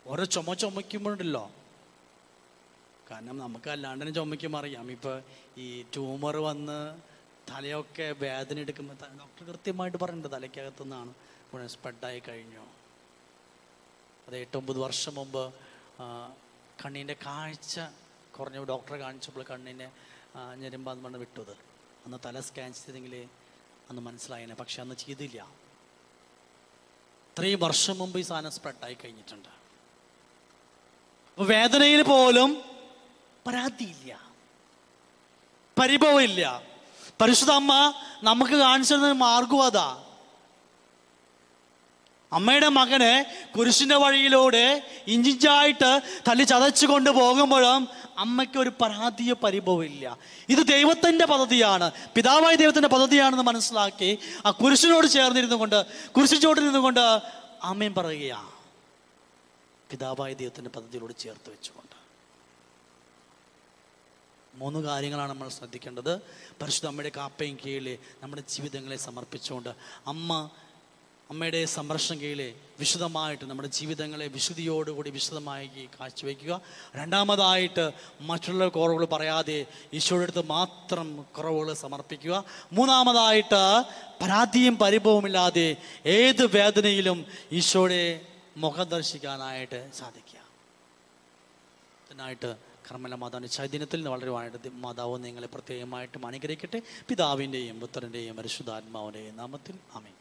ഓരോ 0.06 0.24
ചുമ 0.24 0.54
ചുമയ്ക്കുമ്പോഴുണ്ടല്ലോ. 0.54 1.50
കാരണം 3.10 3.38
നമുക്ക് 3.38 3.70
അല്ലാണ്ടിനെ 3.70 4.12
ചുമയ്ക്കുമ്പോൾ 4.12 4.58
അറിയാം. 4.58 4.90
ഇപ്പോൾ 4.90 5.22
ഈ 5.56 5.82
ട്യൂമർ 5.82 6.36
വന്ന് 6.36 6.78
തലയൊക്കെ 7.50 8.14
വേദന 8.18 8.58
എടുക്കുമ്പോൾ 8.58 8.94
ഡോക്ടർ 8.94 9.44
കൃത്യമായിട്ട് 9.46 9.98
പറയുന്നുണ്ട് 9.98 10.36
തലയ്ക്കകത്തു 10.36 10.82
നിന്നാണ് 10.82 11.12
മുഴുവൻ 11.52 11.68
സ്പ്രെഡായി 11.68 12.22
കഴിഞ്ഞു. 12.28 12.64
അത് 14.26 14.36
എട്ടൊമ്പത് 14.36 14.78
വർഷം 14.78 15.14
മുമ്പ് 15.14 15.54
കണ്ണിന്റെ 16.84 17.16
കാഴ്ച 17.26 17.80
കുറഞ്ഞ. 18.38 18.64
ഡോക്ടറെ 18.64 18.98
കാണിച്ചപ്പോൾ 18.98 19.44
കണ്ണിനെ 19.50 19.90
ഞെരുമ്പാന്ന് 20.54 21.04
പറഞ്ഞ് 21.04 21.18
വിട്ടത്. 21.18 21.50
അന്ന് 22.04 22.18
തല 22.24 22.40
സ്കാൻ 22.40 22.74
ചെയ്തെങ്കിൽ 22.74 23.28
അന്ന് 23.90 24.02
മനസ്സിലായേനെ. 24.02 24.54
പക്ഷെ 24.54 24.82
അന്ന് 24.82 24.94
ചെയ്തില്ല. 24.94 25.42
ഇത്രയും 27.30 27.60
വർഷം 27.60 27.98
മുമ്പ് 27.98 28.18
ഈ 28.18 28.22
സാധനം 28.22 28.50
സ്പ്രെഡായി 28.50 28.94
കഴിഞ്ഞിട്ടുണ്ട്. 28.94 29.48
വേദനയിൽ 31.38 32.02
പോലും 32.02 32.62
പരാതിയില്ല. 33.46 34.20
പരിഭവമില്ല. 35.80 36.62
പരിശുദ്ധ 37.20 37.52
അമ്മ 37.52 37.94
നമുക്ക് 38.22 38.52
കാണിച്ചു 38.52 38.94
തന്ന 38.94 39.12
മാർഗം 39.12 39.62
അതാ. 39.62 40.03
അമ്മയുടെ 42.34 42.68
മകനെ 42.68 43.36
കുരിശിന്റെ 43.58 43.94
വഴിയിലൂടെ 43.94 44.90
ഇഞ്ചിഞ്ചായിട്ട് 45.06 46.00
തല്ലി 46.28 46.44
ചതച്ചു 46.44 46.86
കൊണ്ട് 46.86 47.10
പോകുമ്പോഴും 47.10 47.88
അമ്മയ്ക്ക് 48.18 48.58
ഒരു 48.58 48.72
പരാതിയോ 48.80 49.34
പരിഭവമില്ല. 49.34 50.18
ഇത് 50.48 50.58
ദൈവത്തിന്റെ 50.58 51.26
പദ്ധതിയാണ്. 51.26 51.90
പിതാവായ 52.14 52.54
ദൈവത്തിന്റെ 52.54 52.88
പദ്ധതിയാണെന്ന് 52.88 53.44
മനസ്സിലാക്കി 53.44 54.18
ആ 54.46 54.50
കുരിശിനോട് 54.50 55.06
ചേർന്നിരുന്നു 55.06 55.56
കൊണ്ട് 55.56 55.86
കുരിശിച്ചോട്ടിരുന്നു 56.16 56.78
കൊണ്ട് 56.78 57.00
അമ്മയും 57.62 57.94
പറയുകയാണ് 57.94 58.54
പിതാവായ 59.90 60.32
ദൈവത്തിന്റെ 60.32 60.70
പദ്ധതിയോട് 60.70 61.12
ചേർത്ത് 61.18 61.50
വെച്ചുകൊണ്ട്. 61.50 61.94
മൂന്ന് 64.54 64.80
കാര്യങ്ങളാണ് 64.80 65.30
നമ്മൾ 65.30 65.48
ശ്രദ്ധിക്കേണ്ടത്. 65.48 66.18
പരിശുദ്ധ 66.62 66.86
അമ്മയുടെ 66.86 67.12
കാപ്പയും 67.16 67.58
കീഴിൽ 67.66 67.98
നമ്മുടെ 68.22 68.42
ജീവിതങ്ങളെ 68.48 68.96
സമർപ്പിച്ചുകൊണ്ട് 68.96 69.68
അമ്മ 70.06 70.50
അമ്മയുടെ 71.30 71.64
സംരക്ഷണം 71.64 72.20
കീഴിലെ 72.20 72.54
വിശദമായിട്ട് 72.78 73.44
നമ്മുടെ 73.44 73.68
ജീവിതങ്ങളെ 73.68 74.26
വിശുദ്ധിയോടുകൂടി 74.26 75.10
വിശദമായി 75.10 75.70
കാഴ്ചവെക്കുക 76.00 76.60
രണ്ടാമതായിട്ട് 76.96 77.90
മറ്റുള്ള 78.20 78.68
കുറവുകൾ 78.68 79.04
പറയാതെ 79.04 79.66
ഈശോയുടെ 79.92 80.22
അടുത്ത് 80.22 80.48
മാത്രം 80.48 81.22
കുറവുകൾ 81.38 81.72
സമർപ്പിക്കുക. 81.72 82.44
മൂന്നാമതായിട്ട് 82.72 83.84
പരാതിയും 84.22 84.76
പരിഭവമില്ലാതെ 84.76 85.76
ഏത് 86.06 86.56
വേദനയിലും 86.56 87.26
ഈശോയെ 87.52 88.20
മുഖം 88.56 88.84
ദർശിക്കാനായിട്ട് 88.84 89.90
സാധിക്കുക. 89.94 90.34
ായിട്ട് 92.20 92.56
കർമ്മല 92.90 93.14
മാതാവിന്റെ 93.14 93.48
ചൈതന്യത്തിൽ 93.48 94.08
വളരുവാനായിട്ട് 94.08 94.68
മാതാവ് 94.72 95.24
നിങ്ങളെ 95.24 95.46
പ്രത്യേകമായിട്ടും 95.46 96.26
അനുഗ്രഹിക്കട്ടെ. 96.26 96.82
പിതാവിന്റെയും 97.08 97.80
പുത്രന്റെയും 97.80 98.36
പരിശുദ്ധാത്മാവിന്റെയും 98.36 99.36
നാമത്തിൽ 99.36 99.74
ആമേൻ. 99.94 100.12